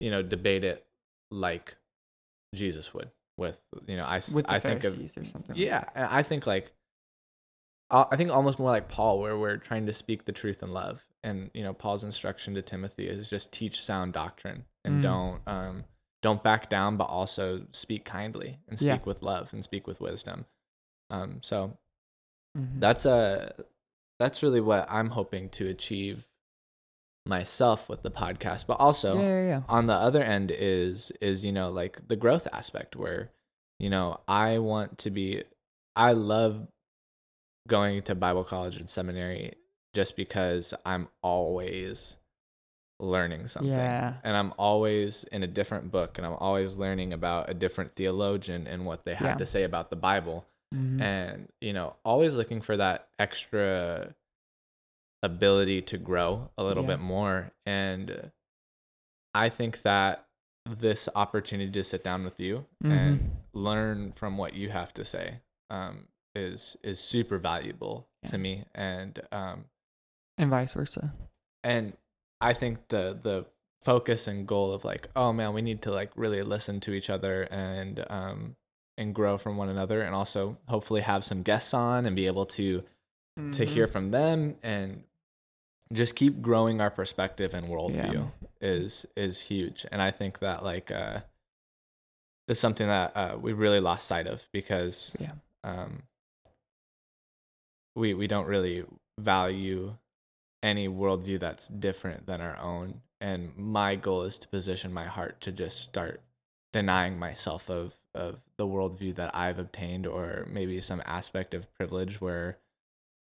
you 0.00 0.10
know 0.10 0.22
debate 0.22 0.64
it 0.64 0.84
like 1.30 1.76
Jesus 2.54 2.92
would 2.92 3.10
with 3.38 3.60
you 3.86 3.96
know 3.96 4.04
I 4.04 4.16
With 4.34 4.46
I 4.48 4.58
think 4.58 4.84
of 4.84 4.98
or 4.98 5.24
something. 5.24 5.54
yeah 5.56 5.84
and 5.94 6.06
I 6.06 6.22
think 6.22 6.46
like 6.46 6.72
uh, 7.90 8.06
I 8.10 8.16
think 8.16 8.30
almost 8.30 8.58
more 8.58 8.70
like 8.70 8.88
Paul 8.88 9.20
where 9.20 9.38
we're 9.38 9.56
trying 9.58 9.86
to 9.86 9.92
speak 9.92 10.24
the 10.24 10.32
truth 10.32 10.62
in 10.62 10.72
love 10.72 11.04
and 11.22 11.50
you 11.54 11.62
know 11.62 11.72
Paul's 11.72 12.04
instruction 12.04 12.54
to 12.54 12.62
Timothy 12.62 13.06
is 13.08 13.30
just 13.30 13.52
teach 13.52 13.82
sound 13.82 14.12
doctrine 14.12 14.64
and 14.84 14.98
Mm. 14.98 15.02
don't 15.02 15.40
um 15.46 15.84
don't 16.22 16.42
back 16.42 16.68
down 16.68 16.96
but 16.96 17.04
also 17.04 17.62
speak 17.72 18.04
kindly 18.04 18.58
and 18.68 18.78
speak 18.78 18.88
Yeah. 18.88 18.98
with 19.06 19.22
love 19.22 19.52
and 19.52 19.62
speak 19.62 19.86
with 19.86 20.00
wisdom 20.00 20.44
um 21.10 21.38
so 21.42 21.76
Mhm. 22.58 22.80
that's 22.80 23.06
a 23.06 23.54
that's 24.18 24.42
really 24.42 24.60
what 24.60 24.86
I'm 24.90 25.10
hoping 25.10 25.48
to 25.50 25.68
achieve 25.68 26.26
myself 27.26 27.88
with 27.88 28.02
the 28.02 28.10
podcast 28.10 28.66
but 28.66 28.74
also 28.80 29.14
yeah, 29.14 29.20
yeah, 29.22 29.46
yeah. 29.46 29.62
on 29.68 29.86
the 29.86 29.92
other 29.94 30.22
end 30.22 30.50
is 30.54 31.12
is 31.20 31.44
you 31.44 31.52
know 31.52 31.70
like 31.70 32.06
the 32.08 32.16
growth 32.16 32.48
aspect 32.52 32.96
where 32.96 33.30
you 33.78 33.88
know 33.88 34.18
i 34.26 34.58
want 34.58 34.98
to 34.98 35.10
be 35.10 35.42
i 35.94 36.12
love 36.12 36.66
going 37.68 38.02
to 38.02 38.14
bible 38.16 38.42
college 38.42 38.74
and 38.76 38.88
seminary 38.90 39.52
just 39.94 40.16
because 40.16 40.74
i'm 40.84 41.06
always 41.22 42.16
learning 42.98 43.46
something 43.46 43.70
Yeah. 43.70 44.14
and 44.24 44.36
i'm 44.36 44.52
always 44.58 45.22
in 45.30 45.44
a 45.44 45.46
different 45.46 45.92
book 45.92 46.18
and 46.18 46.26
i'm 46.26 46.34
always 46.34 46.76
learning 46.76 47.12
about 47.12 47.48
a 47.50 47.54
different 47.54 47.94
theologian 47.94 48.66
and 48.66 48.84
what 48.84 49.04
they 49.04 49.14
have 49.14 49.38
to 49.38 49.46
say 49.46 49.62
about 49.62 49.90
the 49.90 49.96
bible 49.96 50.44
Mhm. 50.74 51.00
and 51.02 51.48
you 51.60 51.72
know 51.74 51.94
always 52.04 52.34
looking 52.34 52.62
for 52.62 52.76
that 52.78 53.08
extra 53.18 54.14
ability 55.22 55.82
to 55.82 55.98
grow 55.98 56.50
a 56.58 56.64
little 56.64 56.82
Yeah. 56.82 56.96
bit 56.96 57.00
more 57.00 57.52
and 57.66 58.30
i 59.34 59.48
think 59.48 59.82
that 59.82 60.26
this 60.68 61.08
opportunity 61.14 61.70
to 61.72 61.84
sit 61.84 62.04
down 62.04 62.24
with 62.24 62.38
you 62.40 62.66
Mhm. 62.84 62.90
and 62.90 63.36
learn 63.52 64.12
from 64.12 64.36
what 64.38 64.54
you 64.54 64.68
have 64.70 64.92
to 64.94 65.04
say 65.04 65.40
um, 65.70 66.06
is 66.34 66.76
is 66.82 66.98
super 67.00 67.38
valuable 67.38 68.08
Yeah. 68.22 68.30
to 68.30 68.38
me 68.38 68.64
and 68.74 69.20
um, 69.32 69.64
and 70.38 70.50
vice 70.50 70.72
versa. 70.72 71.12
and 71.64 71.96
i 72.40 72.52
think 72.52 72.88
the 72.88 73.18
the 73.22 73.46
focus 73.82 74.28
and 74.28 74.46
goal 74.46 74.72
of 74.72 74.84
like 74.84 75.08
oh 75.16 75.32
man 75.32 75.52
we 75.54 75.62
need 75.62 75.82
to 75.82 75.90
like 75.92 76.10
really 76.16 76.42
listen 76.42 76.78
to 76.80 76.92
each 76.92 77.10
other 77.10 77.42
and 77.50 78.04
um 78.10 78.56
and 78.98 79.14
grow 79.14 79.36
from 79.38 79.56
one 79.56 79.68
another 79.68 80.02
and 80.02 80.14
also 80.14 80.56
hopefully 80.68 81.00
have 81.00 81.24
some 81.24 81.42
guests 81.42 81.74
on 81.74 82.06
and 82.06 82.14
be 82.16 82.26
able 82.26 82.46
to 82.46 82.82
to 83.52 83.64
hear 83.64 83.86
Mhm. 83.88 83.92
from 83.92 84.10
them 84.10 84.56
and 84.62 85.02
just 85.92 86.16
keep 86.16 86.40
growing 86.42 86.80
our 86.80 86.90
perspective 86.90 87.54
and 87.54 87.66
worldview 87.66 88.30
is 88.60 89.06
is 89.16 89.40
huge. 89.40 89.84
And 89.92 90.00
i 90.00 90.10
think 90.10 90.38
that 90.40 90.62
like 90.64 90.90
uh 90.90 91.20
is 92.48 92.58
something 92.58 92.86
that 92.88 93.16
uh, 93.16 93.36
we 93.40 93.52
really 93.52 93.80
lost 93.80 94.06
sight 94.06 94.26
of 94.26 94.46
because 94.52 95.14
Yeah. 95.18 95.32
um 95.64 96.02
we 97.94 98.14
we 98.14 98.26
don't 98.26 98.46
really 98.46 98.84
value 99.18 99.94
any 100.62 100.88
worldview 100.88 101.38
that's 101.40 101.68
different 101.68 102.26
than 102.26 102.40
our 102.40 102.56
own. 102.58 103.00
And 103.20 103.56
my 103.56 103.94
goal 103.96 104.22
is 104.22 104.38
to 104.38 104.48
position 104.48 104.92
my 104.92 105.04
heart 105.06 105.40
to 105.42 105.52
just 105.52 105.80
start 105.80 106.20
denying 106.72 107.18
myself 107.18 107.68
of 107.70 107.94
of 108.14 108.40
the 108.56 108.66
worldview 108.66 109.14
that 109.16 109.34
I've 109.34 109.58
obtained 109.58 110.06
or 110.06 110.46
maybe 110.50 110.80
some 110.80 111.02
aspect 111.06 111.54
of 111.54 111.72
privilege 111.74 112.20
where 112.20 112.58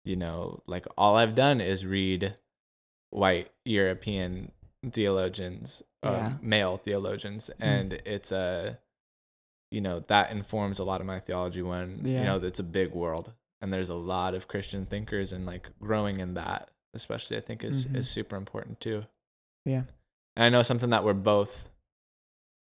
you 0.04 0.16
know 0.16 0.62
like 0.66 0.86
all 0.96 1.16
I've 1.16 1.34
done 1.34 1.60
is 1.60 1.84
read 1.86 2.34
white 3.10 3.50
European 3.64 4.52
theologians 4.92 5.82
um, 6.02 6.12
Yeah. 6.14 6.32
male 6.40 6.76
theologians 6.78 7.50
and 7.60 7.92
it's 7.92 8.32
a 8.32 8.78
you 9.70 9.80
know 9.80 10.00
that 10.08 10.30
informs 10.30 10.78
a 10.78 10.84
lot 10.84 11.00
of 11.00 11.06
my 11.06 11.20
theology 11.20 11.62
when 11.62 12.00
you 12.04 12.24
know 12.24 12.36
it's 12.38 12.60
a 12.60 12.64
big 12.64 12.92
world 12.92 13.30
and 13.60 13.72
there's 13.72 13.90
a 13.90 13.94
lot 13.94 14.34
of 14.34 14.48
Christian 14.48 14.86
thinkers 14.86 15.32
and 15.32 15.44
like 15.44 15.68
growing 15.80 16.18
in 16.20 16.34
that 16.34 16.70
especially 16.94 17.36
I 17.36 17.40
think 17.40 17.62
is 17.64 17.86
Mhm. 17.86 17.96
is 17.96 18.08
super 18.10 18.36
important 18.36 18.80
too. 18.80 19.04
Yeah. 19.66 19.84
And 20.36 20.44
I 20.44 20.48
know 20.48 20.62
something 20.62 20.90
that 20.90 21.04
we're 21.04 21.12
both 21.14 21.70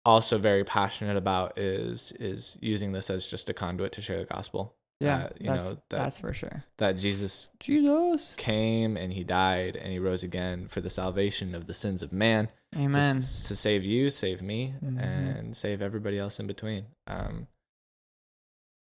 also 0.07 0.39
very 0.39 0.65
passionate 0.65 1.17
about 1.17 1.59
is 1.59 2.13
is 2.13 2.57
using 2.61 2.93
this 2.93 3.11
as 3.11 3.27
just 3.27 3.49
a 3.49 3.55
conduit 3.55 3.93
to 3.93 4.03
share 4.03 4.19
the 4.19 4.27
gospel. 4.27 4.77
Yeah, 5.01 5.25
Uh, 5.25 5.29
you 5.39 5.47
that's, 5.51 5.65
know 5.65 5.71
that 5.71 5.83
that's 5.91 6.19
for 6.21 6.33
sure. 6.33 6.65
that 6.79 6.93
Jesus 6.97 7.51
Jesus. 7.61 8.35
came 8.37 8.97
and 8.97 9.13
he 9.13 9.25
died 9.25 9.77
and 9.77 9.93
he 9.93 9.99
rose 9.99 10.23
again 10.23 10.69
for 10.69 10.81
the 10.81 10.89
salvation 10.91 11.55
of 11.55 11.67
the 11.67 11.75
sins 11.75 12.03
of 12.03 12.13
man 12.13 12.49
to, 12.73 12.79
Amen. 12.79 13.19
s- 13.19 13.49
to 13.49 13.57
save 13.57 13.85
you, 13.85 14.09
save 14.09 14.41
me, 14.41 14.73
Mhm. 14.83 15.03
and 15.03 15.57
save 15.57 15.83
everybody 15.83 16.19
else 16.19 16.39
in 16.41 16.47
between. 16.47 16.87
Um, 17.09 17.49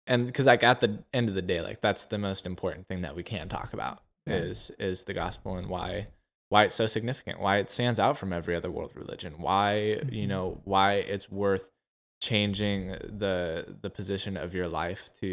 and 0.08 0.26
because 0.28 0.46
like 0.46 0.64
at 0.64 0.82
the 0.82 1.04
end 1.14 1.30
of 1.30 1.36
the 1.36 1.42
day, 1.42 1.62
like 1.62 1.82
that's 1.82 2.06
the 2.06 2.18
most 2.18 2.46
important 2.46 2.88
thing 2.88 3.02
that 3.02 3.16
we 3.16 3.24
can 3.24 3.50
talk 3.50 3.74
about 3.74 4.04
Yeah. 4.28 4.36
is 4.36 4.70
is 4.80 5.04
the 5.04 5.14
gospel 5.14 5.58
and 5.58 5.68
why 5.68 6.08
why 6.50 6.66
it's 6.66 6.76
so 6.76 6.86
significant, 6.86 7.40
why 7.40 7.58
it 7.58 7.72
stands 7.72 8.00
out 8.00 8.16
from 8.18 8.32
every 8.32 8.56
other 8.56 8.70
world 8.70 8.92
religion, 8.96 9.34
why 9.40 10.00
you 10.12 10.26
Mhm. 10.26 10.28
know 10.28 10.62
why 10.66 10.94
it's 10.96 11.32
worth 11.32 11.70
changing 12.30 12.88
the 13.24 13.76
the 13.82 13.90
position 13.90 14.38
of 14.38 14.54
your 14.54 14.68
life 14.82 15.10
to 15.20 15.30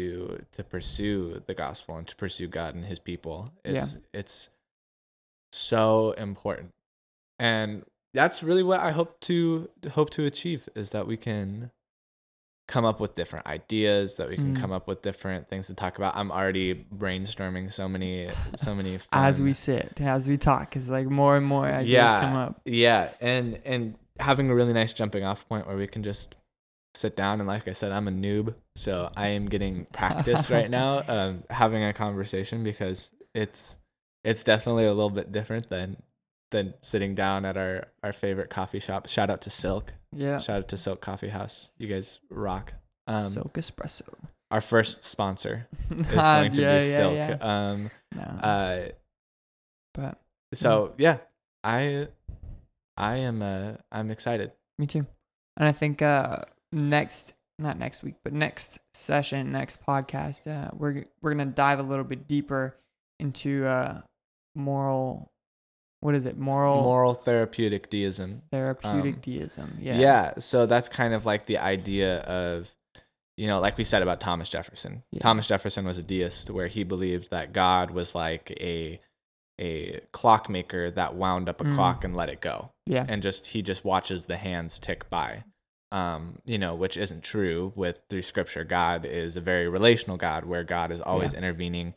to 0.51 0.61
pursue 0.63 1.41
the 1.47 1.53
gospel 1.53 1.95
and 1.97 2.05
to 2.07 2.15
pursue 2.17 2.47
God 2.47 2.75
and 2.75 2.83
his 2.83 2.99
people. 2.99 3.37
Yeah. 3.63 3.77
It's 3.77 3.97
it's 4.13 4.49
so 5.53 6.11
important. 6.17 6.69
And 7.39 7.83
that's 8.13 8.43
really 8.43 8.63
what 8.63 8.81
I 8.81 8.91
hope 8.91 9.19
to 9.21 9.69
hope 9.91 10.09
to 10.11 10.25
achieve 10.25 10.67
is 10.75 10.89
that 10.91 11.07
we 11.07 11.15
can 11.17 11.71
come 12.67 12.85
up 12.85 12.99
with 12.99 13.15
different 13.15 13.45
ideas, 13.47 14.15
that 14.15 14.29
we 14.29 14.35
can 14.35 14.55
Mm. 14.55 14.61
come 14.61 14.71
up 14.71 14.87
with 14.87 15.01
different 15.01 15.47
things 15.49 15.67
to 15.67 15.73
talk 15.73 15.97
about. 15.97 16.15
I'm 16.15 16.31
already 16.31 16.85
brainstorming 16.95 17.71
so 17.71 17.87
many 17.87 18.29
so 18.55 18.75
many 18.75 18.99
As 19.13 19.41
we 19.41 19.53
sit, 19.53 19.99
as 20.01 20.27
we 20.27 20.37
talk, 20.37 20.75
it's 20.75 20.89
like 20.89 21.07
more 21.07 21.37
and 21.37 21.45
more 21.45 21.65
ideas 21.65 21.89
Yeah. 21.89 22.19
come 22.19 22.35
up. 22.35 22.61
yeah, 22.65 23.09
and 23.21 23.59
and 23.65 23.95
having 24.19 24.49
a 24.49 24.55
really 24.55 24.73
nice 24.73 24.91
jumping 24.93 25.23
off 25.23 25.47
point 25.47 25.67
where 25.67 25.77
we 25.77 25.87
can 25.87 26.03
just 26.03 26.35
sit 26.95 27.15
down 27.15 27.39
and 27.39 27.47
like 27.47 27.67
I 27.67 27.73
said, 27.73 27.91
I'm 27.91 28.07
a 28.07 28.11
noob, 28.11 28.53
so 28.75 29.07
I 29.15 29.29
am 29.29 29.47
getting 29.47 29.85
practice 29.93 30.49
right 30.49 30.69
now, 30.69 31.03
um, 31.07 31.43
having 31.49 31.83
a 31.83 31.93
conversation 31.93 32.63
because 32.63 33.09
it's 33.33 33.77
it's 34.23 34.43
definitely 34.43 34.85
a 34.85 34.93
little 34.93 35.09
bit 35.09 35.31
different 35.31 35.69
than 35.69 35.97
than 36.51 36.73
sitting 36.81 37.15
down 37.15 37.45
at 37.45 37.57
our 37.57 37.87
our 38.03 38.13
favorite 38.13 38.49
coffee 38.49 38.79
shop. 38.79 39.07
Shout 39.07 39.29
out 39.29 39.41
to 39.41 39.49
Silk. 39.49 39.93
Yeah. 40.13 40.39
Shout 40.39 40.57
out 40.57 40.67
to 40.69 40.77
Silk 40.77 40.99
Coffee 41.01 41.29
House. 41.29 41.69
You 41.77 41.87
guys 41.87 42.19
rock. 42.29 42.73
Um, 43.07 43.29
Silk 43.29 43.53
espresso. 43.53 44.03
our 44.51 44.61
first 44.61 45.03
sponsor 45.03 45.67
is 45.89 46.05
going 46.07 46.53
to 46.53 46.61
yeah, 46.61 46.79
be 46.81 46.87
yeah, 46.87 46.95
Silk. 46.95 47.13
yeah. 47.13 47.37
Um, 47.39 47.89
No, 48.13 48.21
uh, 48.23 48.87
but 49.93 50.19
so 50.53 50.93
yeah, 50.97 51.17
I 51.63 52.07
I 52.97 53.15
am 53.17 53.41
uh 53.41 53.73
I'm 53.91 54.11
excited. 54.11 54.51
me 54.77 54.87
too. 54.87 55.05
And 55.57 55.67
I 55.67 55.71
think 55.71 56.01
uh 56.01 56.39
next 56.71 57.33
not 57.59 57.77
next 57.77 58.01
week, 58.03 58.15
but 58.23 58.33
next 58.33 58.79
session, 58.93 59.51
next 59.51 59.83
podcast, 59.85 60.47
uh 60.47 60.71
we're 60.73 61.05
we're 61.21 61.31
gonna 61.33 61.45
dive 61.45 61.79
a 61.79 61.83
little 61.83 62.03
bit 62.05 62.27
deeper 62.27 62.75
into 63.19 63.65
uh 63.67 64.01
moral 64.55 65.31
what 66.01 66.15
is 66.15 66.25
it? 66.25 66.35
Moral, 66.35 66.81
Moral 66.81 67.13
therapeutic 67.13 67.91
deism. 67.91 68.41
therapeutic 68.51 69.13
um, 69.15 69.21
deism. 69.21 69.77
Yeah. 69.79 69.99
Yeah. 69.99 70.33
So 70.39 70.65
that's 70.65 70.89
kind 70.89 71.13
of 71.13 71.27
like 71.27 71.45
the 71.45 71.59
idea 71.59 72.21
of, 72.21 72.73
you 73.37 73.45
know, 73.45 73.59
like 73.59 73.77
we 73.77 73.83
said 73.83 74.01
about 74.01 74.19
Thomas 74.19 74.49
Jefferson. 74.49 75.03
Yeah. 75.11 75.21
Thomas 75.21 75.45
Jefferson 75.45 75.85
was 75.85 75.99
a 75.99 76.03
deist 76.03 76.49
where 76.49 76.65
he 76.65 76.83
believed 76.83 77.29
that 77.29 77.53
God 77.53 77.91
was 77.91 78.15
like 78.15 78.49
a 78.59 78.97
a 79.59 79.99
clockmaker 80.11 80.89
that 80.89 81.13
wound 81.13 81.47
up 81.47 81.61
a 81.61 81.65
Mm. 81.65 81.75
clock 81.75 82.03
and 82.03 82.15
let 82.15 82.29
it 82.29 82.41
go. 82.41 82.71
Yeah. 82.87 83.05
And 83.07 83.21
just 83.21 83.45
he 83.45 83.61
just 83.61 83.85
watches 83.85 84.25
the 84.25 84.37
hands 84.37 84.79
tick 84.79 85.07
by. 85.11 85.43
Um, 85.91 86.37
you 86.45 86.57
know, 86.57 86.73
which 86.75 86.95
isn't 86.95 87.21
true 87.23 87.73
with 87.75 87.99
through 88.09 88.21
scripture. 88.21 88.63
God 88.63 89.03
is 89.05 89.35
a 89.35 89.41
very 89.41 89.67
relational 89.67 90.15
God 90.17 90.45
where 90.45 90.63
God 90.63 90.91
is 90.91 91.01
always 91.01 91.33
Yeah. 91.33 91.39
intervening 91.39 91.95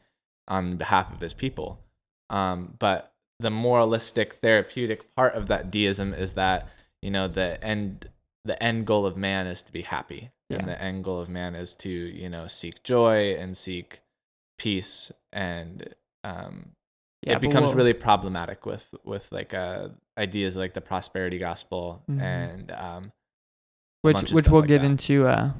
on 0.48 0.76
behalf 0.76 1.12
of 1.12 1.20
his 1.20 1.32
people. 1.32 1.78
Um, 2.28 2.74
but 2.78 3.12
the 3.38 3.50
moralistic 3.50 4.34
therapeutic 4.34 5.14
part 5.14 5.34
of 5.34 5.46
that 5.46 5.70
deism 5.70 6.12
is 6.12 6.32
that 6.34 6.68
you 7.02 7.10
know 7.10 7.28
the 7.28 7.62
end 7.62 8.08
the 8.44 8.60
end 8.62 8.86
goal 8.86 9.06
of 9.06 9.16
man 9.16 9.46
is 9.46 9.62
to 9.62 9.72
be 9.72 9.82
happy 9.82 10.30
Yeah. 10.48 10.58
and 10.58 10.68
the 10.68 10.80
end 10.80 11.04
goal 11.04 11.20
of 11.20 11.28
man 11.28 11.54
is 11.54 11.74
to 11.76 11.90
you 11.90 12.28
know 12.28 12.46
seek 12.46 12.82
joy 12.82 13.34
and 13.34 13.56
seek 13.56 14.00
peace 14.58 15.10
and 15.32 15.94
um 16.24 16.72
Yeah, 17.22 17.34
it 17.34 17.40
becomes 17.40 17.68
we'll- 17.68 17.76
really 17.76 17.92
problematic 17.94 18.66
with 18.66 18.94
with 19.04 19.30
like 19.32 19.52
uh 19.54 19.88
ideas 20.18 20.56
like 20.56 20.72
the 20.74 20.80
prosperity 20.80 21.38
gospel 21.38 22.02
Mhm. 22.08 22.20
and 22.20 22.70
um 22.72 23.12
which 24.04 24.32
which 24.32 24.48
we'll 24.48 24.60
like 24.60 24.68
get 24.68 24.82
that. 24.82 24.86
into 24.86 25.26
uh 25.26 25.52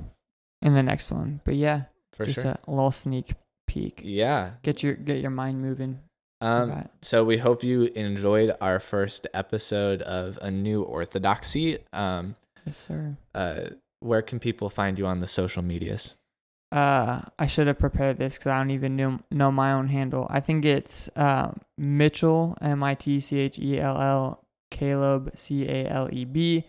in 0.62 0.74
the 0.74 0.83
next 0.83 1.11
one. 1.11 1.40
But 1.44 1.54
yeah, 1.57 1.83
for 2.12 2.24
just 2.24 2.37
sure 2.42 2.57
a 2.66 2.70
little 2.70 2.90
sneak 2.92 3.35
peek. 3.66 4.00
yeah 4.04 4.52
Get 4.62 4.83
your 4.83 4.94
get 4.94 5.20
your 5.20 5.30
mind 5.30 5.61
moving. 5.61 6.00
um 6.40 6.88
so 7.02 7.24
we 7.24 7.38
hope 7.38 7.62
you 7.64 7.85
enjoyed 7.94 8.54
our 8.61 8.78
first 8.78 9.26
episode 9.35 10.02
of 10.02 10.38
a 10.42 10.50
new 10.50 10.83
orthodoxy 10.83 11.78
um 11.92 12.37
Yes, 12.66 12.76
sir. 12.78 13.16
uh 13.35 13.70
where 14.00 14.22
can 14.22 14.38
people 14.38 14.68
find 14.70 14.98
you 14.98 15.07
on 15.07 15.20
the 15.20 15.26
social 15.26 15.62
medias 15.62 16.14
Uh, 16.72 17.22
I 17.38 17.46
should 17.46 17.68
have 17.68 17.78
prepared 17.78 18.18
this 18.18 18.35
because 18.37 18.50
I 18.50 18.59
don't 18.59 18.70
even 18.70 18.96
know 18.96 19.20
know 19.30 19.50
my 19.52 19.72
own 19.72 19.87
handle. 19.88 20.26
I 20.28 20.40
think 20.40 20.64
it's 20.64 21.09
uh, 21.14 21.52
Mitchell 21.78 22.57
M 22.61 22.83
I 22.83 22.94
T 22.96 23.20
C 23.20 23.38
H 23.38 23.59
E 23.61 23.78
L 23.78 23.96
L 24.00 24.44
Caleb 24.72 25.30
C 25.37 25.68
A 25.68 25.87
L 25.88 26.09
E 26.12 26.24
B 26.24 26.64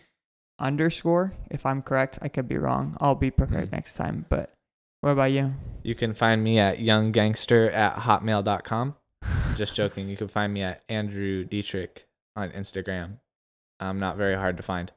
underscore. 0.59 1.33
If 1.51 1.65
I'm 1.65 1.81
correct, 1.81 2.19
I 2.21 2.27
could 2.27 2.47
be 2.47 2.57
wrong. 2.57 2.95
I'll 2.99 3.15
be 3.15 3.31
prepared 3.31 3.69
Mm. 3.69 3.73
next 3.73 3.95
time. 3.95 4.25
But 4.29 4.51
what 5.01 5.11
about 5.11 5.31
you? 5.31 5.53
You 5.83 5.95
can 5.95 6.13
find 6.13 6.43
me 6.43 6.59
at 6.59 6.79
younggangster 6.79 7.73
at 7.73 7.95
hotmail.com. 7.97 8.95
Just 9.55 9.75
joking. 9.81 10.09
You 10.09 10.17
can 10.17 10.27
find 10.27 10.53
me 10.53 10.61
at 10.63 10.81
Andrew 10.89 11.43
Diedrich 11.45 12.05
on 12.35 12.49
Instagram. 12.51 13.17
I'm 13.79 13.99
not 13.99 14.17
very 14.17 14.35
hard 14.35 14.57
to 14.57 14.63
find. 14.63 14.91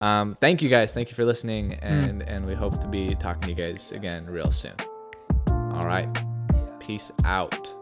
Um, 0.00 0.36
thank 0.40 0.62
you 0.62 0.68
guys. 0.68 0.92
Thank 0.92 1.08
you 1.10 1.16
for 1.16 1.24
listening, 1.24 1.74
and 1.74 2.22
and 2.22 2.46
we 2.46 2.54
hope 2.54 2.80
to 2.80 2.86
be 2.86 3.16
talking 3.16 3.42
to 3.42 3.48
you 3.50 3.54
guys 3.56 3.90
again 3.90 4.26
real 4.26 4.52
soon. 4.52 4.74
All 5.48 5.84
right. 5.86 6.08
Peace 6.78 7.10
out. 7.24 7.77